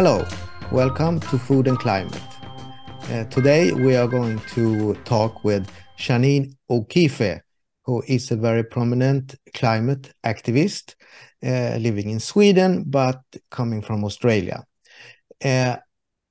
Hello, 0.00 0.24
welcome 0.70 1.18
to 1.18 1.36
Food 1.36 1.66
and 1.66 1.76
Climate. 1.76 2.22
Uh, 3.10 3.24
today 3.24 3.72
we 3.72 3.96
are 3.96 4.06
going 4.06 4.38
to 4.54 4.94
talk 5.04 5.42
with 5.42 5.68
Janine 5.98 6.54
O'Keeffe, 6.70 7.40
who 7.84 8.04
is 8.06 8.30
a 8.30 8.36
very 8.36 8.62
prominent 8.62 9.34
climate 9.54 10.12
activist 10.22 10.94
uh, 11.44 11.78
living 11.80 12.10
in 12.10 12.20
Sweden 12.20 12.84
but 12.86 13.20
coming 13.50 13.82
from 13.82 14.04
Australia. 14.04 14.64
Uh, 15.44 15.78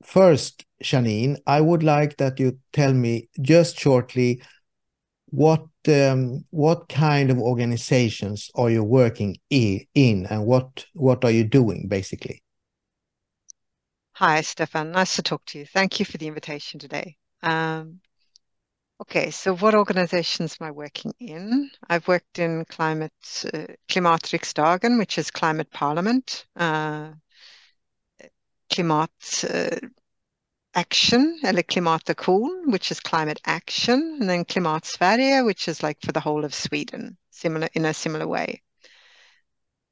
first, 0.02 0.66
Janine, 0.82 1.36
I 1.46 1.60
would 1.60 1.84
like 1.84 2.16
that 2.20 2.40
you 2.40 2.60
tell 2.72 2.94
me 2.94 3.28
just 3.42 3.78
shortly 3.78 4.42
what 5.26 5.66
um, 5.90 6.46
what 6.52 6.88
kind 6.88 7.30
of 7.30 7.38
organizations 7.38 8.50
are 8.56 8.70
you 8.70 8.86
working 8.86 9.36
in 9.50 10.26
and 10.30 10.46
what 10.46 10.86
what 10.94 11.26
are 11.26 11.32
you 11.32 11.44
doing 11.44 11.90
basically? 11.90 12.42
Hi, 14.20 14.42
Stefan. 14.42 14.94
Nice 14.94 15.18
to 15.18 15.22
talk 15.22 15.46
to 15.46 15.60
you. 15.60 15.66
Thank 15.68 16.00
you 16.00 16.06
for 16.06 16.18
the 16.18 16.26
invitation 16.26 16.80
today. 16.80 17.18
Um, 17.44 18.00
okay, 19.00 19.30
so 19.30 19.56
what 19.56 19.76
organizations 19.76 20.58
am 20.60 20.66
I 20.66 20.72
working 20.72 21.14
in? 21.20 21.70
I've 21.88 22.08
worked 22.08 22.40
in 22.40 22.66
climate 22.66 23.14
uh, 23.54 23.68
Klimatriksdagen, 23.88 24.98
which 24.98 25.20
is 25.20 25.30
climate 25.30 25.70
parliament, 25.70 26.48
uh, 26.56 27.12
Klimat 28.72 29.12
uh, 29.44 29.88
action, 30.74 31.40
eller 31.44 31.62
which 32.66 32.90
is 32.90 33.00
climate 33.00 33.40
action, 33.46 34.18
and 34.20 34.28
then 34.28 34.46
Klimat 34.46 35.46
which 35.46 35.68
is 35.68 35.84
like 35.84 36.02
for 36.02 36.12
the 36.12 36.22
whole 36.22 36.44
of 36.44 36.56
Sweden, 36.56 37.20
similar 37.30 37.70
in 37.76 37.86
a 37.86 37.94
similar 37.94 38.28
way. 38.28 38.64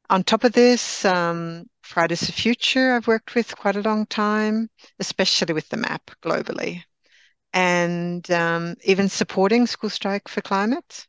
On 0.09 0.23
top 0.23 0.43
of 0.43 0.53
this, 0.53 1.05
um, 1.05 1.69
Fridays 1.85 2.25
for 2.25 2.31
Future, 2.31 2.93
I've 2.93 3.07
worked 3.07 3.35
with 3.35 3.55
quite 3.55 3.75
a 3.75 3.81
long 3.81 4.07
time, 4.07 4.69
especially 4.99 5.53
with 5.53 5.69
the 5.69 5.77
map 5.77 6.09
globally, 6.23 6.83
and 7.53 8.29
um, 8.31 8.75
even 8.83 9.07
supporting 9.07 9.67
School 9.67 9.91
Strike 9.91 10.27
for 10.27 10.41
Climate. 10.41 11.07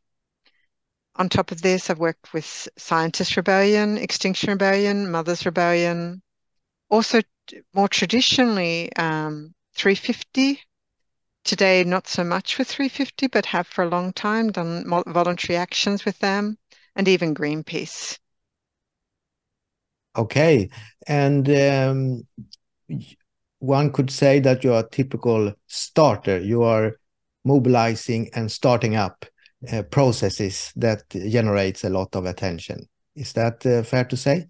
On 1.15 1.29
top 1.29 1.51
of 1.51 1.63
this, 1.63 1.89
I've 1.89 1.97
worked 1.97 2.31
with 2.31 2.69
Scientist 2.77 3.35
Rebellion, 3.35 3.97
Extinction 3.97 4.51
Rebellion, 4.51 5.09
Mothers 5.09 5.47
Rebellion, 5.47 6.21
also 6.89 7.21
more 7.73 7.87
traditionally 7.87 8.93
um, 8.97 9.55
350. 9.73 10.61
Today, 11.43 11.83
not 11.85 12.07
so 12.07 12.23
much 12.23 12.59
with 12.59 12.67
350, 12.67 13.27
but 13.27 13.47
have 13.47 13.65
for 13.65 13.83
a 13.83 13.89
long 13.89 14.13
time 14.13 14.51
done 14.51 14.87
voluntary 15.07 15.57
actions 15.57 16.05
with 16.05 16.19
them 16.19 16.59
and 16.95 17.07
even 17.07 17.33
Greenpeace. 17.33 18.19
Okay. 20.17 20.69
And 21.07 21.49
um, 21.49 22.27
one 23.59 23.91
could 23.91 24.11
say 24.11 24.39
that 24.39 24.63
you 24.63 24.73
are 24.73 24.83
a 24.83 24.89
typical 24.89 25.53
starter. 25.67 26.39
You 26.39 26.63
are 26.63 26.97
mobilizing 27.43 28.29
and 28.33 28.51
starting 28.51 28.95
up 28.95 29.25
uh, 29.71 29.83
processes 29.83 30.71
that 30.75 31.09
generates 31.09 31.83
a 31.83 31.89
lot 31.89 32.15
of 32.15 32.25
attention. 32.25 32.87
Is 33.15 33.33
that 33.33 33.65
uh, 33.65 33.83
fair 33.83 34.05
to 34.05 34.17
say? 34.17 34.47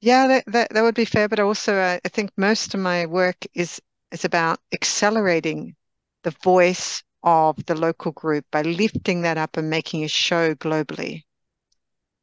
Yeah, 0.00 0.26
that, 0.28 0.44
that, 0.48 0.70
that 0.70 0.82
would 0.82 0.94
be 0.94 1.04
fair. 1.04 1.28
But 1.28 1.40
also, 1.40 1.76
uh, 1.76 1.98
I 2.04 2.08
think 2.08 2.30
most 2.36 2.74
of 2.74 2.80
my 2.80 3.06
work 3.06 3.36
is 3.54 3.80
is 4.12 4.24
about 4.24 4.60
accelerating 4.72 5.74
the 6.22 6.30
voice 6.42 7.02
of 7.22 7.64
the 7.66 7.74
local 7.74 8.12
group 8.12 8.44
by 8.52 8.62
lifting 8.62 9.22
that 9.22 9.36
up 9.36 9.56
and 9.56 9.68
making 9.68 10.04
a 10.04 10.08
show 10.08 10.54
globally. 10.54 11.24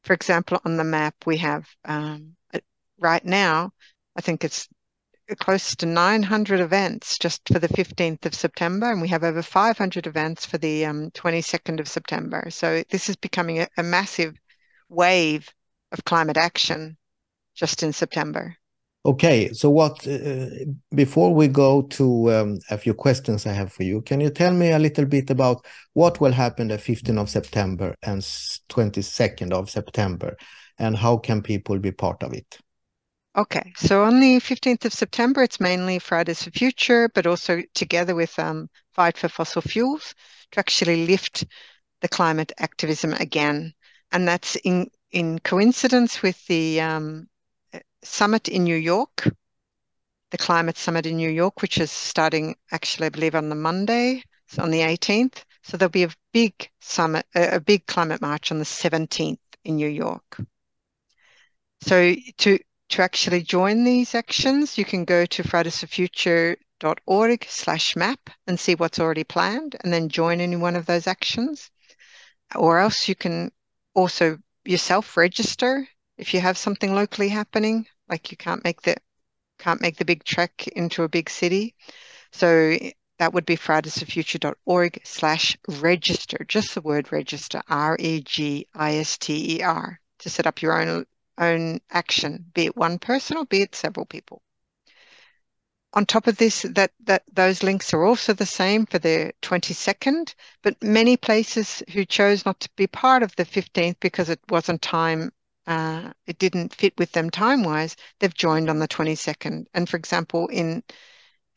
For 0.03 0.13
example, 0.13 0.59
on 0.65 0.77
the 0.77 0.83
map, 0.83 1.15
we 1.25 1.37
have 1.37 1.67
um, 1.85 2.35
right 3.03 3.23
now, 3.23 3.71
I 4.15 4.21
think 4.21 4.43
it's 4.43 4.67
close 5.39 5.75
to 5.75 5.85
900 5.85 6.59
events 6.59 7.17
just 7.17 7.41
for 7.47 7.59
the 7.59 7.67
15th 7.67 8.25
of 8.25 8.33
September, 8.33 8.91
and 8.91 9.01
we 9.01 9.07
have 9.09 9.23
over 9.23 9.41
500 9.41 10.07
events 10.07 10.45
for 10.45 10.57
the 10.57 10.85
um, 10.85 11.11
22nd 11.11 11.79
of 11.79 11.87
September. 11.87 12.47
So 12.49 12.83
this 12.89 13.09
is 13.09 13.15
becoming 13.15 13.59
a, 13.59 13.67
a 13.77 13.83
massive 13.83 14.35
wave 14.89 15.49
of 15.91 16.03
climate 16.05 16.37
action 16.37 16.97
just 17.55 17.83
in 17.83 17.93
September. 17.93 18.57
Okay, 19.05 19.51
so 19.51 19.69
what 19.69 20.07
uh, 20.07 20.47
before 20.95 21.33
we 21.33 21.49
go 21.49 21.81
to 21.81 22.33
um, 22.33 22.59
a 22.69 22.77
few 22.77 22.93
questions 22.93 23.45
I 23.45 23.51
have 23.51 23.73
for 23.73 23.83
you, 23.83 24.01
can 24.01 24.21
you 24.21 24.29
tell 24.29 24.53
me 24.53 24.71
a 24.71 24.79
little 24.79 25.05
bit 25.05 25.29
about 25.29 25.65
what 25.93 26.21
will 26.21 26.31
happen 26.31 26.69
the 26.69 26.77
15th 26.77 27.19
of 27.19 27.29
September 27.29 27.95
and 28.01 28.21
22nd 28.21 29.51
of 29.51 29.69
September, 29.69 30.37
and 30.79 30.95
how 30.95 31.17
can 31.17 31.41
people 31.41 31.79
be 31.79 31.91
part 31.91 32.23
of 32.23 32.33
it? 32.33 32.59
Okay, 33.35 33.73
so 33.75 34.03
on 34.03 34.19
the 34.19 34.39
15th 34.39 34.85
of 34.85 34.93
September, 34.93 35.41
it's 35.41 35.59
mainly 35.59 35.97
Fridays 35.97 36.43
for 36.43 36.51
Future, 36.51 37.09
but 37.15 37.25
also 37.25 37.63
together 37.73 38.13
with 38.13 38.37
um, 38.37 38.69
Fight 38.91 39.17
for 39.17 39.27
Fossil 39.27 39.63
Fuels 39.63 40.13
to 40.51 40.59
actually 40.59 41.07
lift 41.07 41.43
the 42.01 42.07
climate 42.07 42.51
activism 42.59 43.13
again, 43.13 43.73
and 44.11 44.27
that's 44.27 44.55
in 44.57 44.87
in 45.11 45.39
coincidence 45.39 46.21
with 46.21 46.45
the 46.45 46.79
um, 46.81 47.27
summit 48.03 48.49
in 48.49 48.65
New 48.65 48.75
York, 48.75 49.27
the 50.29 50.37
climate 50.37 50.77
summit 50.77 51.07
in 51.07 51.17
New 51.17 51.29
York, 51.29 51.63
which 51.63 51.79
is 51.79 51.91
starting 51.91 52.55
actually, 52.71 53.07
I 53.07 53.09
believe, 53.09 53.33
on 53.33 53.49
the 53.49 53.55
Monday, 53.55 54.23
so 54.47 54.61
on 54.61 54.69
the 54.69 54.81
18th. 54.81 55.43
So 55.63 55.75
there'll 55.77 55.89
be 55.89 56.03
a 56.03 56.13
big 56.33 56.69
summit, 56.81 57.25
a 57.33 57.59
big 57.59 57.87
climate 57.87 58.21
march 58.21 58.51
on 58.51 58.59
the 58.59 58.65
17th 58.65 59.39
in 59.63 59.77
New 59.77 59.87
York. 59.87 60.39
So 61.81 62.13
to 62.37 62.59
to 62.93 63.01
actually 63.01 63.41
join 63.41 63.83
these 63.83 64.13
actions, 64.13 64.77
you 64.77 64.85
can 64.85 65.03
go 65.03 65.25
to 65.25 65.41
fridaysforfuture.org 65.41 67.45
slash 67.49 67.95
map 67.95 68.29
and 68.45 68.59
see 68.59 68.75
what's 68.75 68.99
already 68.99 69.23
planned 69.23 69.75
and 69.83 69.91
then 69.91 70.09
join 70.09 70.39
any 70.39 70.55
one 70.55 70.75
of 70.75 70.85
those 70.85 71.07
actions. 71.07 71.71
Or 72.55 72.77
else 72.77 73.09
you 73.09 73.15
can 73.15 73.51
also 73.95 74.37
yourself 74.63 75.17
register 75.17 75.87
if 76.19 76.35
you 76.35 76.41
have 76.41 76.55
something 76.55 76.93
locally 76.93 77.29
happening 77.29 77.87
like 78.09 78.29
you 78.29 78.37
can't 78.37 78.63
make 78.63 78.83
the 78.83 78.95
can't 79.57 79.81
make 79.81 79.97
the 79.97 80.05
big 80.05 80.23
trek 80.23 80.67
into 80.67 81.01
a 81.01 81.09
big 81.09 81.31
city. 81.31 81.73
So 82.31 82.77
that 83.17 83.33
would 83.33 83.47
be 83.47 83.57
fridaysforfuture.org 83.57 85.01
slash 85.03 85.57
register, 85.67 86.45
just 86.47 86.75
the 86.75 86.81
word 86.81 87.11
register, 87.11 87.63
R-E-G-I-S-T-E-R, 87.67 88.69
to 90.19 90.29
set 90.29 90.45
up 90.45 90.61
your 90.61 90.79
own 90.79 91.07
own 91.37 91.79
action, 91.91 92.45
be 92.53 92.65
it 92.65 92.77
one 92.77 92.99
person 92.99 93.37
or 93.37 93.45
be 93.45 93.61
it 93.61 93.75
several 93.75 94.05
people. 94.05 94.41
On 95.93 96.05
top 96.05 96.25
of 96.27 96.37
this, 96.37 96.63
that, 96.63 96.91
that 97.03 97.23
those 97.31 97.61
links 97.61 97.93
are 97.93 98.03
also 98.03 98.33
the 98.33 98.45
same 98.45 98.85
for 98.87 98.97
the 98.97 99.31
22nd, 99.43 100.33
but 100.63 100.81
many 100.81 101.17
places 101.17 101.83
who 101.93 102.03
chose 102.03 102.45
not 102.45 102.59
to 102.61 102.69
be 102.75 102.87
part 102.87 103.21
of 103.21 103.35
the 103.35 103.45
15th 103.45 103.99
because 103.99 104.29
it 104.29 104.39
wasn't 104.49 104.81
time 104.81 105.31
uh, 105.67 106.11
it 106.27 106.37
didn't 106.39 106.73
fit 106.73 106.93
with 106.97 107.11
them 107.11 107.29
time 107.29 107.63
wise, 107.63 107.95
they've 108.19 108.33
joined 108.33 108.69
on 108.69 108.79
the 108.79 108.87
22nd. 108.87 109.65
And 109.73 109.87
for 109.87 109.97
example, 109.97 110.47
in 110.47 110.83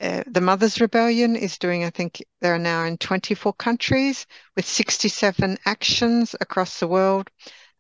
uh, 0.01 0.23
the 0.27 0.41
Mothers 0.41 0.81
Rebellion 0.81 1.37
is 1.37 1.59
doing, 1.59 1.85
I 1.85 1.91
think 1.91 2.23
they 2.41 2.51
are 2.51 2.59
now 2.59 2.85
in 2.85 2.99
24 2.99 3.53
countries 3.55 4.27
with 4.55 4.67
67 4.67 5.59
actions 5.65 6.37
across 6.41 6.79
the 6.79 6.89
world. 6.89 7.31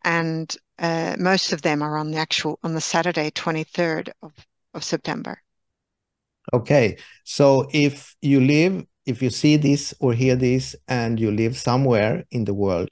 And 0.02 0.54
uh, 0.78 1.16
most 1.18 1.52
of 1.52 1.62
them 1.62 1.82
are 1.82 1.96
on 1.96 2.10
the 2.10 2.18
actual, 2.18 2.58
on 2.62 2.74
the 2.74 2.80
Saturday, 2.80 3.30
23rd 3.30 4.10
of, 4.22 4.32
of 4.74 4.84
September. 4.84 5.40
Okay. 6.52 6.98
So 7.24 7.68
if 7.72 8.14
you 8.22 8.40
live, 8.40 8.84
if 9.04 9.22
you 9.22 9.30
see 9.30 9.56
this 9.56 9.94
or 10.00 10.12
hear 10.12 10.36
this 10.36 10.76
and 10.86 11.18
you 11.18 11.30
live 11.30 11.56
somewhere 11.56 12.24
in 12.30 12.44
the 12.44 12.54
world, 12.54 12.88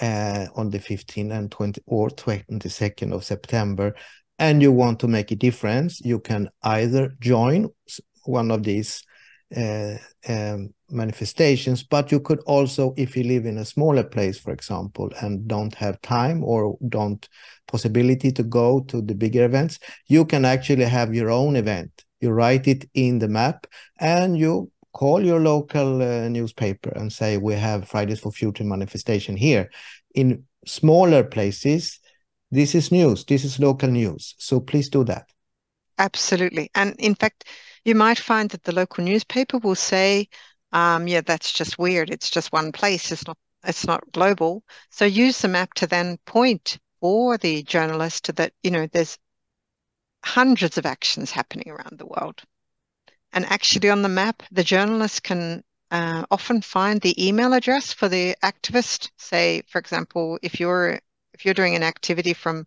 uh, 0.00 0.46
on 0.54 0.70
the 0.70 0.78
15th 0.78 1.32
and 1.32 1.50
20 1.50 1.82
or 1.86 2.08
22nd 2.08 3.12
of 3.12 3.24
September, 3.24 3.94
and 4.38 4.62
you 4.62 4.72
want 4.72 5.00
to 5.00 5.08
make 5.08 5.30
a 5.30 5.36
difference, 5.36 6.00
you 6.00 6.18
can 6.18 6.48
either 6.62 7.14
join 7.20 7.68
one 8.24 8.50
of 8.50 8.62
these 8.62 9.02
uh, 9.56 9.96
um, 10.28 10.72
manifestations, 10.92 11.82
but 11.82 12.10
you 12.10 12.20
could 12.20 12.40
also, 12.40 12.94
if 12.96 13.16
you 13.16 13.24
live 13.24 13.46
in 13.46 13.58
a 13.58 13.64
smaller 13.64 14.02
place, 14.02 14.38
for 14.38 14.52
example, 14.52 15.10
and 15.20 15.46
don't 15.46 15.74
have 15.74 16.00
time 16.02 16.42
or 16.44 16.76
don't 16.88 17.28
possibility 17.68 18.32
to 18.32 18.42
go 18.42 18.80
to 18.80 19.00
the 19.00 19.14
bigger 19.14 19.44
events, 19.44 19.78
you 20.08 20.24
can 20.24 20.44
actually 20.44 20.84
have 20.84 21.14
your 21.14 21.30
own 21.30 21.56
event. 21.56 22.04
You 22.20 22.30
write 22.30 22.68
it 22.68 22.88
in 22.94 23.18
the 23.18 23.28
map 23.28 23.66
and 23.98 24.36
you 24.36 24.70
call 24.92 25.24
your 25.24 25.40
local 25.40 26.02
uh, 26.02 26.28
newspaper 26.28 26.90
and 26.90 27.12
say 27.12 27.36
we 27.36 27.54
have 27.54 27.88
Fridays 27.88 28.20
for 28.20 28.32
Future 28.32 28.64
manifestation 28.64 29.36
here. 29.36 29.70
In 30.14 30.44
smaller 30.66 31.24
places, 31.24 32.00
this 32.50 32.74
is 32.74 32.90
news. 32.90 33.24
This 33.24 33.44
is 33.44 33.58
local 33.58 33.88
news. 33.88 34.34
So 34.38 34.60
please 34.60 34.88
do 34.88 35.04
that. 35.04 35.26
Absolutely. 35.98 36.70
And 36.74 36.96
in 36.98 37.14
fact, 37.14 37.44
you 37.84 37.94
might 37.94 38.18
find 38.18 38.50
that 38.50 38.64
the 38.64 38.72
local 38.72 39.04
newspaper 39.04 39.58
will 39.58 39.74
say, 39.74 40.28
yeah, 40.72 41.20
that's 41.20 41.52
just 41.52 41.78
weird. 41.78 42.10
It's 42.10 42.30
just 42.30 42.52
one 42.52 42.72
place. 42.72 43.12
It's 43.12 43.26
not 43.26 43.38
it's 43.64 43.86
not 43.86 44.12
global. 44.12 44.64
So 44.90 45.04
use 45.04 45.40
the 45.40 45.48
map 45.48 45.74
to 45.74 45.86
then 45.86 46.18
point 46.24 46.78
for 47.00 47.38
the 47.38 47.62
journalist 47.62 48.24
to 48.24 48.32
that, 48.32 48.52
you 48.62 48.70
know, 48.70 48.86
there's 48.86 49.18
hundreds 50.24 50.78
of 50.78 50.86
actions 50.86 51.30
happening 51.30 51.70
around 51.70 51.98
the 51.98 52.06
world. 52.06 52.42
And 53.32 53.46
actually, 53.46 53.90
on 53.90 54.02
the 54.02 54.08
map, 54.08 54.42
the 54.50 54.64
journalist 54.64 55.22
can 55.22 55.62
uh, 55.90 56.24
often 56.30 56.62
find 56.62 57.00
the 57.00 57.26
email 57.28 57.52
address 57.52 57.92
for 57.92 58.08
the 58.08 58.36
activist. 58.42 59.10
Say, 59.18 59.62
for 59.68 59.78
example, 59.78 60.38
if 60.42 60.58
you're 60.58 61.00
if 61.32 61.44
you're 61.44 61.54
doing 61.54 61.76
an 61.76 61.82
activity 61.82 62.34
from 62.34 62.66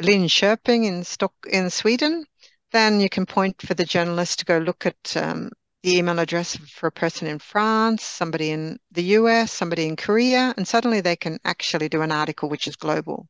Linköping 0.00 0.84
in 0.84 1.04
Stock 1.04 1.34
in 1.50 1.70
Sweden, 1.70 2.24
then 2.72 3.00
you 3.00 3.08
can 3.08 3.26
point 3.26 3.62
for 3.62 3.74
the 3.74 3.84
journalist 3.84 4.40
to 4.40 4.44
go 4.44 4.58
look 4.58 4.84
at 4.86 5.16
um, 5.16 5.50
the 5.82 5.96
email 5.96 6.18
address 6.18 6.56
for 6.56 6.88
a 6.88 6.92
person 6.92 7.28
in 7.28 7.38
France, 7.38 8.02
somebody 8.02 8.50
in 8.50 8.78
the 8.90 9.02
US, 9.02 9.52
somebody 9.52 9.86
in 9.86 9.96
Korea, 9.96 10.54
and 10.56 10.66
suddenly 10.66 11.00
they 11.00 11.16
can 11.16 11.38
actually 11.44 11.88
do 11.88 12.02
an 12.02 12.12
article 12.12 12.48
which 12.48 12.66
is 12.66 12.76
global. 12.76 13.28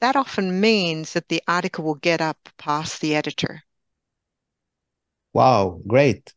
That 0.00 0.16
often 0.16 0.60
means 0.60 1.12
that 1.12 1.28
the 1.28 1.42
article 1.46 1.84
will 1.84 1.94
get 1.96 2.20
up 2.20 2.48
past 2.58 3.00
the 3.00 3.14
editor. 3.14 3.62
Wow, 5.32 5.80
great. 5.86 6.34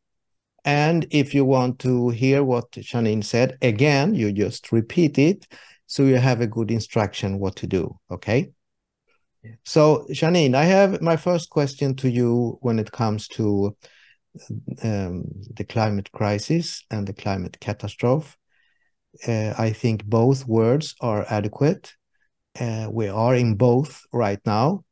And 0.63 1.07
if 1.09 1.33
you 1.33 1.43
want 1.45 1.79
to 1.79 2.09
hear 2.09 2.43
what 2.43 2.71
Janine 2.71 3.23
said, 3.23 3.57
again, 3.61 4.13
you 4.13 4.31
just 4.31 4.71
repeat 4.71 5.17
it 5.17 5.47
so 5.87 6.03
you 6.03 6.17
have 6.17 6.41
a 6.41 6.47
good 6.47 6.69
instruction 6.71 7.39
what 7.39 7.55
to 7.57 7.67
do, 7.67 7.97
okay? 8.11 8.51
So, 9.65 10.05
Janine, 10.11 10.53
I 10.53 10.65
have 10.65 11.01
my 11.01 11.17
first 11.17 11.49
question 11.49 11.95
to 11.95 12.09
you 12.09 12.59
when 12.61 12.77
it 12.77 12.91
comes 12.91 13.27
to 13.29 13.75
um, 14.83 15.25
the 15.55 15.63
climate 15.63 16.11
crisis 16.11 16.83
and 16.89 17.07
the 17.07 17.13
climate 17.13 17.59
catastrophe. 17.59 18.35
Uh, 19.27 19.53
I 19.57 19.71
think 19.71 20.05
both 20.05 20.47
words 20.47 20.95
are 21.01 21.25
adequate. 21.29 21.93
Uh, 22.59 22.87
we 22.91 23.07
are 23.07 23.35
in 23.35 23.55
both 23.55 24.03
right 24.13 24.39
now, 24.45 24.83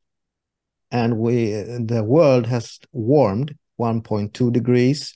and 0.91 1.17
we 1.17 1.51
the 1.51 2.03
world 2.05 2.47
has 2.47 2.79
warmed 2.91 3.57
1.2 3.77 4.51
degrees 4.51 5.15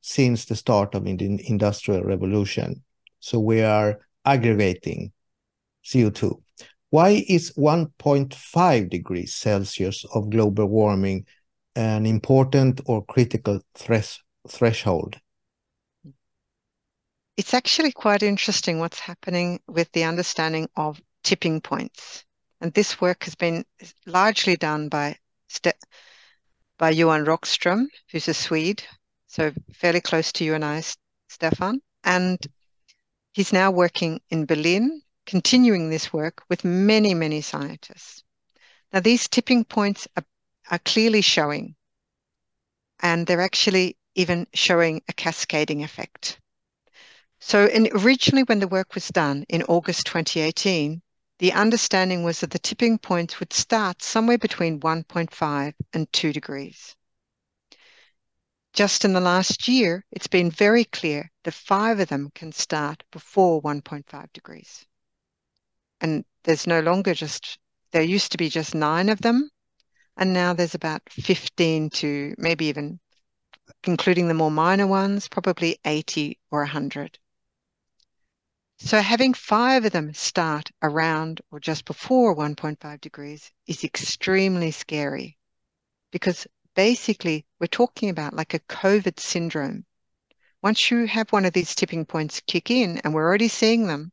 since 0.00 0.44
the 0.44 0.56
start 0.56 0.94
of 0.94 1.04
the 1.04 1.40
industrial 1.46 2.02
revolution. 2.02 2.82
So 3.20 3.38
we 3.38 3.62
are 3.62 4.00
aggregating 4.24 5.12
CO2. 5.84 6.42
Why 6.90 7.24
is 7.28 7.52
1.5 7.56 8.90
degrees 8.90 9.34
Celsius 9.34 10.04
of 10.14 10.30
global 10.30 10.66
warming 10.66 11.26
an 11.74 12.06
important 12.06 12.80
or 12.86 13.04
critical 13.04 13.60
thres 13.74 14.20
threshold? 14.48 15.18
It's 17.36 17.54
actually 17.54 17.92
quite 17.92 18.22
interesting 18.22 18.78
what's 18.78 19.00
happening 19.00 19.60
with 19.66 19.90
the 19.92 20.04
understanding 20.04 20.68
of 20.76 21.00
tipping 21.24 21.60
points. 21.60 22.24
And 22.60 22.72
this 22.74 23.00
work 23.00 23.24
has 23.24 23.34
been 23.34 23.64
largely 24.06 24.56
done 24.56 24.88
by, 24.88 25.16
by 26.78 26.90
Johan 26.90 27.24
Rockström, 27.24 27.86
who's 28.10 28.28
a 28.28 28.34
Swede, 28.34 28.82
so 29.26 29.52
fairly 29.72 30.00
close 30.00 30.30
to 30.32 30.44
you 30.44 30.54
and 30.54 30.64
I, 30.64 30.82
Stefan. 31.28 31.80
And 32.04 32.38
he's 33.32 33.52
now 33.52 33.70
working 33.70 34.20
in 34.30 34.46
Berlin 34.46 35.02
continuing 35.26 35.88
this 35.88 36.12
work 36.12 36.42
with 36.48 36.64
many, 36.64 37.14
many 37.14 37.40
scientists. 37.40 38.22
Now, 38.92 39.00
these 39.00 39.28
tipping 39.28 39.64
points 39.64 40.06
are, 40.16 40.24
are 40.70 40.78
clearly 40.78 41.20
showing, 41.20 41.76
and 43.00 43.26
they're 43.26 43.40
actually 43.40 43.96
even 44.14 44.46
showing 44.54 45.02
a 45.08 45.12
cascading 45.12 45.82
effect. 45.82 46.38
So, 47.40 47.66
in, 47.66 47.88
originally, 47.92 48.44
when 48.44 48.60
the 48.60 48.68
work 48.68 48.94
was 48.94 49.08
done 49.08 49.44
in 49.48 49.62
August 49.64 50.06
2018, 50.06 51.02
the 51.38 51.52
understanding 51.52 52.22
was 52.22 52.40
that 52.40 52.50
the 52.50 52.58
tipping 52.58 52.98
points 52.98 53.40
would 53.40 53.52
start 53.52 54.02
somewhere 54.02 54.38
between 54.38 54.80
1.5 54.80 55.74
and 55.92 56.12
2 56.12 56.32
degrees. 56.32 56.94
Just 58.72 59.04
in 59.04 59.12
the 59.12 59.20
last 59.20 59.68
year, 59.68 60.04
it's 60.12 60.28
been 60.28 60.50
very 60.50 60.84
clear 60.84 61.30
that 61.44 61.54
five 61.54 62.00
of 62.00 62.08
them 62.08 62.30
can 62.34 62.52
start 62.52 63.02
before 63.10 63.60
1.5 63.60 64.32
degrees 64.32 64.86
and 66.02 66.24
there's 66.42 66.66
no 66.66 66.80
longer 66.80 67.14
just 67.14 67.58
there 67.92 68.02
used 68.02 68.32
to 68.32 68.38
be 68.38 68.48
just 68.48 68.74
nine 68.74 69.08
of 69.08 69.20
them 69.22 69.48
and 70.16 70.32
now 70.32 70.52
there's 70.52 70.74
about 70.74 71.02
15 71.10 71.90
to 71.90 72.34
maybe 72.38 72.66
even 72.66 73.00
including 73.84 74.28
the 74.28 74.34
more 74.34 74.50
minor 74.50 74.86
ones 74.86 75.28
probably 75.28 75.78
80 75.84 76.38
or 76.50 76.60
100 76.60 77.18
so 78.78 79.00
having 79.00 79.32
five 79.32 79.84
of 79.84 79.92
them 79.92 80.12
start 80.12 80.70
around 80.82 81.40
or 81.52 81.60
just 81.60 81.84
before 81.84 82.34
1.5 82.34 83.00
degrees 83.00 83.52
is 83.68 83.84
extremely 83.84 84.72
scary 84.72 85.38
because 86.10 86.48
basically 86.74 87.46
we're 87.60 87.68
talking 87.68 88.10
about 88.10 88.34
like 88.34 88.54
a 88.54 88.58
covid 88.60 89.20
syndrome. 89.20 89.84
Once 90.62 90.90
you 90.90 91.06
have 91.06 91.30
one 91.30 91.44
of 91.44 91.52
these 91.52 91.76
tipping 91.76 92.04
points 92.04 92.42
kick 92.46 92.72
in 92.72 92.98
and 92.98 93.14
we're 93.14 93.24
already 93.24 93.46
seeing 93.46 93.86
them 93.86 94.10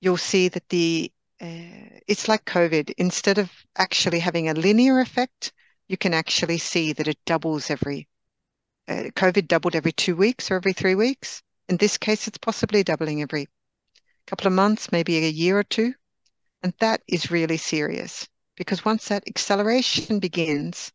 you'll 0.00 0.16
see 0.16 0.48
that 0.48 0.68
the 0.68 1.12
uh, 1.40 2.00
it's 2.06 2.28
like 2.28 2.44
COVID. 2.44 2.92
Instead 2.98 3.38
of 3.38 3.50
actually 3.76 4.20
having 4.20 4.48
a 4.48 4.54
linear 4.54 5.00
effect, 5.00 5.52
you 5.88 5.96
can 5.96 6.14
actually 6.14 6.58
see 6.58 6.92
that 6.92 7.08
it 7.08 7.18
doubles 7.26 7.70
every. 7.70 8.08
Uh, 8.86 9.10
COVID 9.16 9.48
doubled 9.48 9.74
every 9.74 9.92
two 9.92 10.14
weeks 10.16 10.50
or 10.50 10.56
every 10.56 10.72
three 10.72 10.94
weeks. 10.94 11.42
In 11.68 11.76
this 11.78 11.96
case, 11.96 12.28
it's 12.28 12.38
possibly 12.38 12.82
doubling 12.82 13.22
every 13.22 13.48
couple 14.26 14.46
of 14.46 14.52
months, 14.52 14.92
maybe 14.92 15.18
a 15.18 15.28
year 15.28 15.58
or 15.58 15.64
two. 15.64 15.94
And 16.62 16.72
that 16.80 17.02
is 17.06 17.30
really 17.30 17.56
serious 17.56 18.28
because 18.56 18.84
once 18.84 19.08
that 19.08 19.24
acceleration 19.28 20.18
begins, 20.20 20.92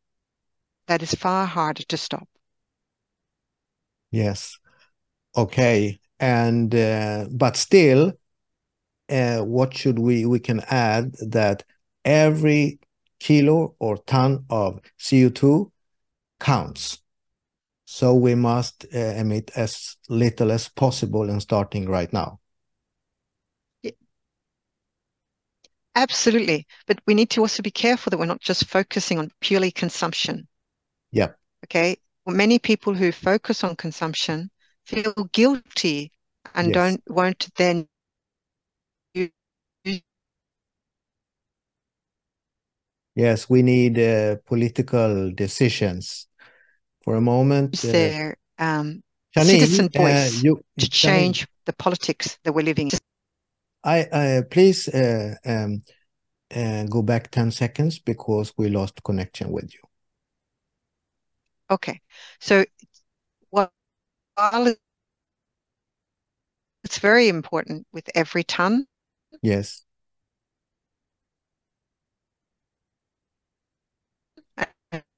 that 0.88 1.04
is 1.04 1.14
far 1.14 1.46
harder 1.46 1.84
to 1.84 1.98
stop. 1.98 2.28
Yes. 4.12 4.58
Okay. 5.36 6.00
And, 6.20 6.74
uh, 6.74 7.28
but 7.32 7.56
still, 7.56 8.14
uh, 9.10 9.40
what 9.40 9.76
should 9.76 10.00
we 10.00 10.26
we 10.26 10.40
can 10.40 10.62
add 10.70 11.14
that 11.22 11.64
every 12.06 12.80
kilo 13.20 13.76
or 13.80 13.98
ton 13.98 14.46
of 14.50 14.80
CO2 15.00 15.72
counts. 16.40 17.02
So 17.86 18.14
we 18.14 18.36
must 18.36 18.86
uh, 18.94 18.98
emit 18.98 19.52
as 19.56 19.98
little 20.08 20.52
as 20.52 20.70
possible 20.70 21.30
and 21.30 21.42
starting 21.42 21.90
right 21.90 22.12
now. 22.14 22.40
Absolutely. 25.96 26.66
But 26.88 27.02
we 27.06 27.14
need 27.14 27.30
to 27.32 27.42
also 27.42 27.62
be 27.62 27.72
careful 27.72 28.10
that 28.12 28.18
we're 28.18 28.26
not 28.26 28.40
just 28.40 28.68
focusing 28.68 29.20
on 29.20 29.32
purely 29.42 29.70
consumption. 29.70 30.48
Yeah. 31.12 31.30
Okay. 31.66 31.98
Many 32.26 32.58
people 32.58 32.94
who 32.94 33.12
focus 33.12 33.66
on 33.66 33.76
consumption 33.76 34.50
feel 34.86 35.14
guilty 35.34 36.14
and 36.56 36.68
yes. 36.68 36.74
don't 36.74 37.04
won't 37.08 37.50
then 37.58 37.89
Yes, 43.20 43.50
we 43.50 43.64
need 43.64 44.00
uh, 44.00 44.38
political 44.46 45.30
decisions. 45.34 46.28
For 47.04 47.16
a 47.16 47.22
moment, 47.22 47.84
uh, 47.84 47.92
their 47.92 48.38
um, 48.60 49.04
citizen 49.36 49.90
uh, 49.94 50.00
voice 50.00 50.42
you, 50.42 50.64
to 50.78 50.90
change 50.90 51.46
the 51.66 51.74
politics 51.74 52.40
that 52.46 52.54
we're 52.54 52.64
living. 52.64 52.90
I 53.84 54.44
please 54.50 54.88
uh, 54.88 55.36
um, 55.46 55.82
uh, 56.56 56.86
go 56.86 57.02
back 57.02 57.30
ten 57.30 57.52
seconds 57.52 58.00
because 58.00 58.54
we 58.58 58.70
lost 58.70 59.04
connection 59.04 59.52
with 59.52 59.74
you. 59.74 59.82
Okay, 61.70 62.00
so 62.40 62.64
while 63.50 63.70
it's 66.86 67.00
very 67.00 67.28
important 67.28 67.86
with 67.92 68.10
every 68.16 68.46
ton. 68.46 68.86
Yes. 69.42 69.84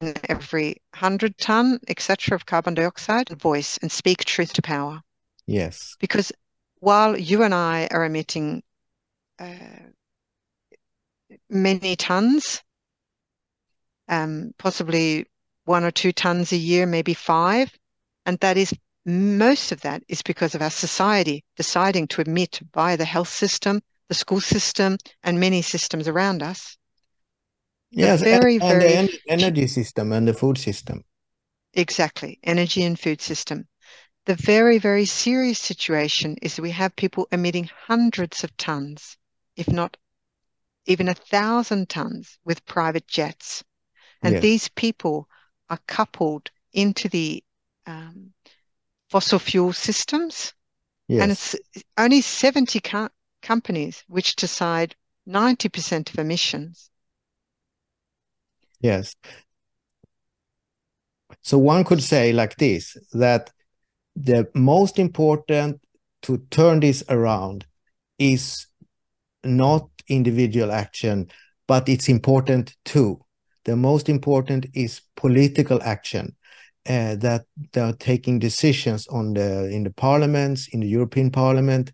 Every 0.01 0.81
100 0.91 1.37
ton, 1.37 1.79
etc., 1.87 2.35
of 2.35 2.45
carbon 2.45 2.73
dioxide, 2.73 3.29
voice 3.29 3.77
and 3.81 3.91
speak 3.91 4.25
truth 4.25 4.53
to 4.53 4.61
power. 4.61 5.01
Yes. 5.47 5.95
Because 5.99 6.31
while 6.79 7.17
you 7.17 7.43
and 7.43 7.53
I 7.53 7.87
are 7.91 8.05
emitting 8.05 8.63
uh, 9.39 9.55
many 11.49 11.95
tons, 11.95 12.61
um, 14.07 14.51
possibly 14.57 15.25
one 15.65 15.83
or 15.83 15.91
two 15.91 16.11
tons 16.11 16.51
a 16.51 16.57
year, 16.57 16.85
maybe 16.85 17.13
five, 17.13 17.71
and 18.25 18.37
that 18.39 18.57
is 18.57 18.73
most 19.05 19.71
of 19.71 19.81
that 19.81 20.03
is 20.07 20.21
because 20.21 20.53
of 20.53 20.61
our 20.61 20.69
society 20.69 21.43
deciding 21.55 22.07
to 22.07 22.21
emit 22.21 22.59
by 22.71 22.95
the 22.95 23.05
health 23.05 23.29
system, 23.29 23.81
the 24.09 24.15
school 24.15 24.41
system, 24.41 24.97
and 25.23 25.39
many 25.39 25.61
systems 25.61 26.07
around 26.07 26.43
us 26.43 26.77
yes, 27.91 28.23
very, 28.23 28.59
and, 28.59 28.59
very 28.59 28.81
and 28.83 29.09
the 29.09 29.19
energy 29.29 29.67
system 29.67 30.11
and 30.11 30.27
the 30.27 30.33
food 30.33 30.57
system. 30.57 31.03
Exactly, 31.73 32.39
energy 32.43 32.81
and 32.83 32.97
food 32.97 33.21
system. 33.21 33.67
The 34.25 34.35
very, 34.35 34.77
very 34.77 35.05
serious 35.05 35.59
situation 35.59 36.37
is 36.41 36.59
we 36.59 36.71
have 36.71 36.95
people 36.95 37.27
emitting 37.31 37.65
hundreds 37.87 38.43
of 38.43 38.55
tons, 38.57 39.17
if 39.57 39.67
not 39.69 39.97
even 40.85 41.09
a 41.09 41.15
thousand 41.15 41.89
tons, 41.89 42.39
with 42.45 42.65
private 42.65 43.07
jets. 43.07 43.63
And 44.23 44.35
Yes. 44.35 44.43
these 44.43 44.69
people 44.69 45.29
are 45.69 45.79
coupled 45.87 46.51
into 46.73 47.09
the 47.09 47.43
um, 47.87 48.33
fossil 49.09 49.39
fuel 49.39 49.73
systems. 49.73 50.53
And 51.17 51.31
it's 51.31 51.55
only 51.97 52.21
70 52.21 52.81
co- 52.81 53.09
companies 53.41 54.03
which 54.07 54.37
decide 54.37 54.95
90% 55.25 56.11
of 56.11 56.19
emissions. 56.19 56.90
Yes. 58.81 59.15
So 61.41 61.57
one 61.57 61.83
could 61.83 62.03
say 62.03 62.33
like 62.33 62.57
this, 62.57 62.97
that 63.13 63.51
the 64.15 64.49
most 64.53 64.99
important 64.99 65.81
to 66.23 66.39
turn 66.51 66.79
this 66.81 67.03
around 67.09 67.65
is 68.19 68.67
not 69.43 69.89
individual 70.07 70.71
action, 70.71 71.29
but 71.67 71.89
it's 71.89 72.09
important 72.09 72.75
too. 72.85 73.19
The 73.65 73.75
most 73.75 74.09
important 74.09 74.67
is 74.73 75.01
political 75.15 75.81
action, 75.83 76.35
uh, 76.87 77.15
that 77.17 77.45
they're 77.73 77.93
taking 77.93 78.39
decisions 78.39 79.07
on 79.07 79.33
the 79.33 79.69
in 79.69 79.83
the 79.83 79.91
parliaments, 79.91 80.67
in 80.69 80.81
the 80.81 80.87
European 80.87 81.31
Parliament, 81.31 81.91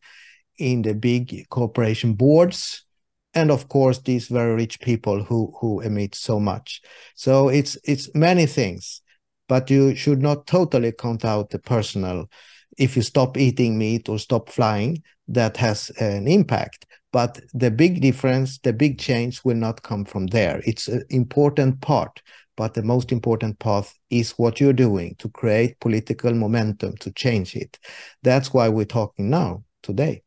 in 0.58 0.82
the 0.82 0.94
big 0.94 1.48
corporation 1.50 2.14
boards, 2.14 2.87
and 3.34 3.52
of 3.52 3.68
course 3.68 4.00
these 4.00 4.28
very 4.28 4.56
rich 4.56 4.80
people 4.80 5.24
who 5.24 5.54
who 5.60 5.82
emit 5.82 6.16
so 6.16 6.40
much. 6.40 6.82
So 7.16 7.50
it's 7.50 7.78
it's 7.84 8.14
many 8.16 8.46
things, 8.46 9.02
but 9.48 9.70
you 9.70 9.96
should 9.96 10.22
not 10.22 10.48
totally 10.48 10.92
count 10.92 11.26
out 11.26 11.50
the 11.50 11.60
personal. 11.60 12.30
If 12.78 12.96
you 12.96 13.02
stop 13.02 13.38
eating 13.38 13.78
meat 13.78 14.10
or 14.10 14.20
stop 14.20 14.50
flying, 14.50 15.04
that 15.28 15.58
has 15.58 15.90
an 16.00 16.28
impact. 16.28 16.86
But 17.12 17.40
the 17.54 17.72
big 17.72 18.02
difference, 18.02 18.60
the 18.60 18.74
big 18.74 19.00
change 19.00 19.44
will 19.44 19.56
not 19.56 19.82
come 19.82 20.06
from 20.06 20.28
there. 20.28 20.62
It's 20.66 20.88
an 20.88 21.04
important 21.10 21.82
part, 21.82 22.22
but 22.56 22.74
the 22.74 22.84
most 22.84 23.12
important 23.12 23.60
path 23.60 23.94
is 24.10 24.32
what 24.32 24.60
you're 24.60 24.74
doing 24.74 25.16
to 25.20 25.30
create 25.30 25.80
political 25.80 26.34
momentum 26.34 26.98
to 26.98 27.12
change 27.12 27.56
it. 27.56 27.80
That's 28.24 28.54
why 28.54 28.70
we're 28.70 28.86
talking 28.86 29.30
now, 29.30 29.64
today. 29.82 30.24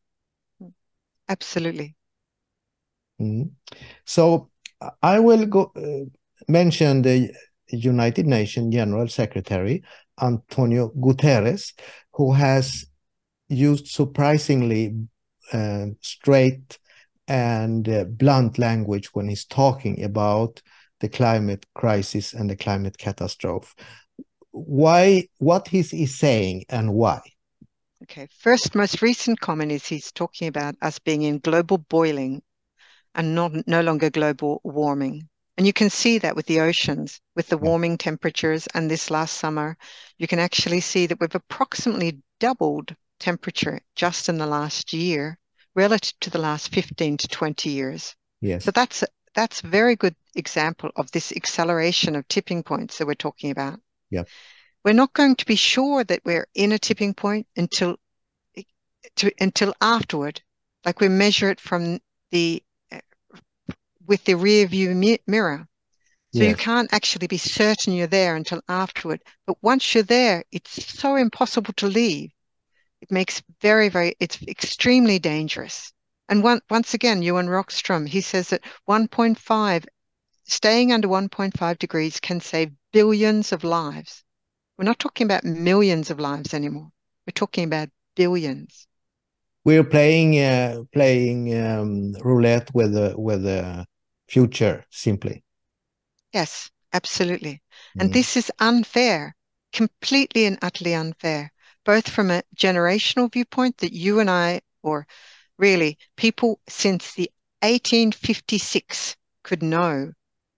Absolutely. 1.29 1.95
Mhm. 3.21 3.51
So 4.05 4.49
I 5.01 5.19
will 5.19 5.45
go 5.45 5.71
uh, 5.75 6.09
mention 6.47 7.01
the 7.03 7.31
United 7.69 8.25
Nations 8.25 8.73
General 8.73 9.07
Secretary 9.07 9.83
Antonio 10.21 10.89
Guterres, 10.89 11.73
who 12.13 12.33
has 12.33 12.85
used 13.47 13.87
surprisingly 13.87 14.95
uh, 15.53 15.87
straight 16.01 16.79
and 17.27 17.87
uh, 17.87 18.05
blunt 18.05 18.57
language 18.57 19.13
when 19.13 19.29
he's 19.29 19.45
talking 19.45 20.03
about 20.03 20.61
the 20.99 21.09
climate 21.09 21.65
crisis 21.73 22.33
and 22.33 22.49
the 22.49 22.55
climate 22.55 22.97
catastrophe. 22.97 23.73
Why? 24.51 25.27
What 25.37 25.73
is 25.73 25.91
he 25.91 26.05
saying 26.05 26.65
and 26.69 26.93
why? 26.93 27.21
Okay. 28.03 28.27
First, 28.39 28.75
most 28.75 29.01
recent 29.01 29.39
comment 29.39 29.71
is 29.71 29.85
he's 29.85 30.11
talking 30.11 30.47
about 30.47 30.75
us 30.81 30.99
being 30.99 31.21
in 31.21 31.39
global 31.39 31.77
boiling 31.77 32.41
and 33.15 33.35
not 33.35 33.67
no 33.67 33.81
longer 33.81 34.09
global 34.09 34.61
warming. 34.63 35.27
And 35.57 35.67
you 35.67 35.73
can 35.73 35.89
see 35.89 36.17
that 36.19 36.35
with 36.35 36.45
the 36.45 36.61
oceans, 36.61 37.19
with 37.35 37.49
the 37.49 37.57
warming 37.57 37.97
temperatures. 37.97 38.67
And 38.73 38.89
this 38.89 39.11
last 39.11 39.37
summer, 39.37 39.77
you 40.17 40.27
can 40.27 40.39
actually 40.39 40.79
see 40.79 41.05
that 41.05 41.19
we've 41.19 41.35
approximately 41.35 42.19
doubled 42.39 42.95
temperature 43.19 43.79
just 43.95 44.29
in 44.29 44.37
the 44.37 44.47
last 44.47 44.93
year 44.93 45.37
relative 45.75 46.19
to 46.21 46.29
the 46.29 46.39
last 46.39 46.73
15 46.73 47.17
to 47.17 47.27
20 47.27 47.69
years. 47.69 48.15
Yes. 48.41 48.65
So 48.65 48.71
that's 48.71 49.03
that's 49.33 49.61
a 49.61 49.67
very 49.67 49.95
good 49.95 50.15
example 50.35 50.89
of 50.95 51.11
this 51.11 51.31
acceleration 51.31 52.15
of 52.15 52.27
tipping 52.27 52.63
points 52.63 52.97
that 52.97 53.07
we're 53.07 53.13
talking 53.13 53.51
about. 53.51 53.79
Yeah. 54.09 54.23
We're 54.83 54.93
not 54.93 55.13
going 55.13 55.35
to 55.35 55.45
be 55.45 55.55
sure 55.55 56.03
that 56.03 56.21
we're 56.25 56.47
in 56.55 56.71
a 56.71 56.79
tipping 56.79 57.13
point 57.13 57.47
until 57.55 57.97
to, 59.17 59.31
until 59.39 59.73
afterward, 59.79 60.41
like 60.85 60.99
we 60.99 61.07
measure 61.07 61.49
it 61.49 61.59
from 61.59 61.99
the 62.31 62.63
with 64.11 64.25
the 64.25 64.35
rear 64.35 64.67
view 64.67 64.93
mi- 64.93 65.21
mirror. 65.25 65.65
So 66.33 66.43
you 66.43 66.53
can't 66.53 66.93
actually 66.93 67.27
be 67.27 67.37
certain 67.37 67.93
you're 67.93 68.07
there 68.07 68.35
until 68.35 68.61
afterward. 68.67 69.21
But 69.47 69.55
once 69.61 69.95
you're 69.95 70.03
there, 70.03 70.43
it's 70.51 70.85
so 70.99 71.15
impossible 71.15 71.71
to 71.77 71.87
leave. 71.87 72.31
It 72.99 73.09
makes 73.09 73.41
very, 73.61 73.87
very, 73.87 74.15
it's 74.19 74.37
extremely 74.41 75.17
dangerous. 75.17 75.93
And 76.27 76.43
one, 76.43 76.59
once 76.69 76.93
again, 76.93 77.21
Johan 77.21 77.47
Rockström, 77.47 78.05
he 78.09 78.19
says 78.19 78.49
that 78.49 78.65
1.5, 78.85 79.85
staying 80.43 80.91
under 80.91 81.07
1.5 81.07 81.79
degrees 81.79 82.19
can 82.19 82.41
save 82.41 82.73
billions 82.91 83.53
of 83.53 83.63
lives. 83.63 84.25
We're 84.77 84.91
not 84.91 84.99
talking 84.99 85.23
about 85.23 85.45
millions 85.45 86.11
of 86.11 86.19
lives 86.19 86.53
anymore. 86.53 86.91
We're 87.25 87.31
talking 87.33 87.63
about 87.63 87.87
billions. 88.17 88.87
We're 89.63 89.85
playing 89.85 90.37
uh, 90.37 90.83
playing 90.91 91.55
um, 91.57 92.11
roulette 92.21 92.73
with 92.73 92.91
the 92.93 93.15
with 93.17 93.43
the 93.43 93.85
future 94.31 94.85
simply. 94.89 95.43
Yes, 96.33 96.71
absolutely. 96.93 97.61
And 97.99 98.09
Mm. 98.09 98.13
this 98.13 98.37
is 98.37 98.51
unfair, 98.59 99.35
completely 99.73 100.45
and 100.45 100.57
utterly 100.61 100.93
unfair, 100.93 101.51
both 101.83 102.09
from 102.09 102.31
a 102.31 102.43
generational 102.55 103.31
viewpoint 103.31 103.77
that 103.79 103.93
you 103.93 104.19
and 104.19 104.29
I, 104.29 104.61
or 104.83 105.05
really 105.57 105.97
people 106.15 106.59
since 106.67 107.13
the 107.13 107.29
1856 107.61 109.17
could 109.43 109.61
know 109.61 110.13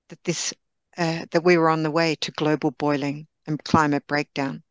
that 0.09 0.23
this 0.23 0.53
uh, 0.97 1.25
that 1.31 1.43
we 1.43 1.57
were 1.57 1.69
on 1.69 1.83
the 1.83 1.91
way 1.91 2.15
to 2.15 2.31
global 2.31 2.71
boiling 2.71 3.27
and 3.47 3.63
climate 3.63 4.05
breakdown. 4.07 4.63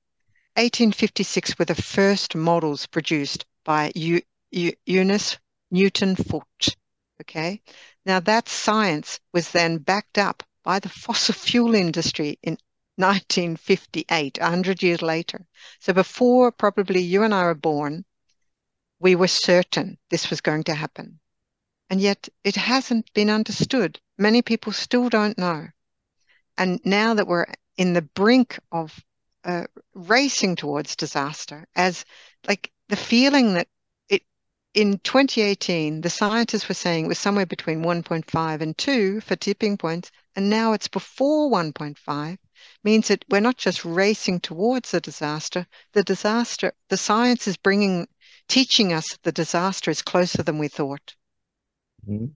1856 0.56 1.59
were 1.59 1.64
the 1.64 1.75
first 1.75 2.35
models 2.37 2.87
produced 2.87 3.44
by 3.64 3.90
Eu- 3.94 4.23
Eu- 4.52 4.76
Eunice 4.87 5.38
Newton 5.71 6.14
Foote. 6.16 6.76
Okay. 7.21 7.62
Now 8.04 8.21
that 8.21 8.49
science 8.49 9.21
was 9.32 9.50
then 9.50 9.78
backed 9.78 10.18
up 10.18 10.42
by 10.64 10.78
the 10.78 10.88
fossil 10.88 11.35
fuel 11.35 11.75
industry 11.75 12.38
in 12.42 12.59
1958, 12.97 14.38
100 14.40 14.82
years 14.82 15.02
later. 15.02 15.47
So 15.80 15.92
before 15.92 16.52
probably 16.52 17.00
you 17.00 17.23
and 17.23 17.35
I 17.35 17.44
were 17.44 17.54
born, 17.54 18.04
we 18.99 19.14
were 19.14 19.28
certain 19.28 19.99
this 20.11 20.30
was 20.30 20.40
going 20.40 20.64
to 20.64 20.75
happen. 20.75 21.21
And 21.90 22.00
yet 22.00 22.28
it 22.44 22.56
hasn't 22.56 23.12
been 23.12 23.30
understood. 23.30 24.00
Many 24.18 24.42
people 24.42 24.73
still 24.73 25.09
don't 25.09 25.38
know. 25.38 25.68
And 26.56 26.80
now 26.85 27.14
that 27.14 27.26
we're 27.26 27.47
in 27.76 27.92
the 27.92 28.02
brink 28.02 28.59
of 28.71 29.02
uh, 29.44 29.66
racing 29.94 30.56
towards 30.56 30.97
disaster, 30.97 31.66
as 31.75 32.04
like 32.47 32.71
the 32.88 32.97
feeling 32.97 33.54
that 33.54 33.68
in 34.75 34.99
2018, 35.00 36.00
the 36.00 36.11
scientists 36.11 36.69
were 36.69 36.75
saying 36.75 37.05
it 37.05 37.09
was 37.09 37.19
somewhere 37.19 37.47
between 37.47 37.83
1.5 37.83 38.61
and 38.61 38.76
2 38.76 39.21
for 39.21 39.37
tipping 39.37 39.76
points, 39.76 40.11
and 40.35 40.49
now 40.49 40.73
it's 40.73 40.88
before 40.88 41.50
1.5, 41.50 42.38
means 42.83 43.09
that 43.09 43.25
we're 43.29 43.41
not 43.41 43.59
just 43.59 43.85
racing 43.85 44.41
towards 44.41 44.95
a 44.95 45.00
disaster. 45.00 45.67
The 45.93 46.02
disaster, 46.02 46.73
the 46.88 46.97
science 46.97 47.47
is 47.47 47.57
bringing, 47.57 48.09
teaching 48.49 48.93
us 48.93 49.11
that 49.12 49.23
the 49.23 49.33
disaster 49.33 49.91
is 49.91 50.00
closer 50.00 50.43
than 50.43 50.59
we 50.59 50.69
thought. 50.69 51.14
Mhm. 52.09 52.33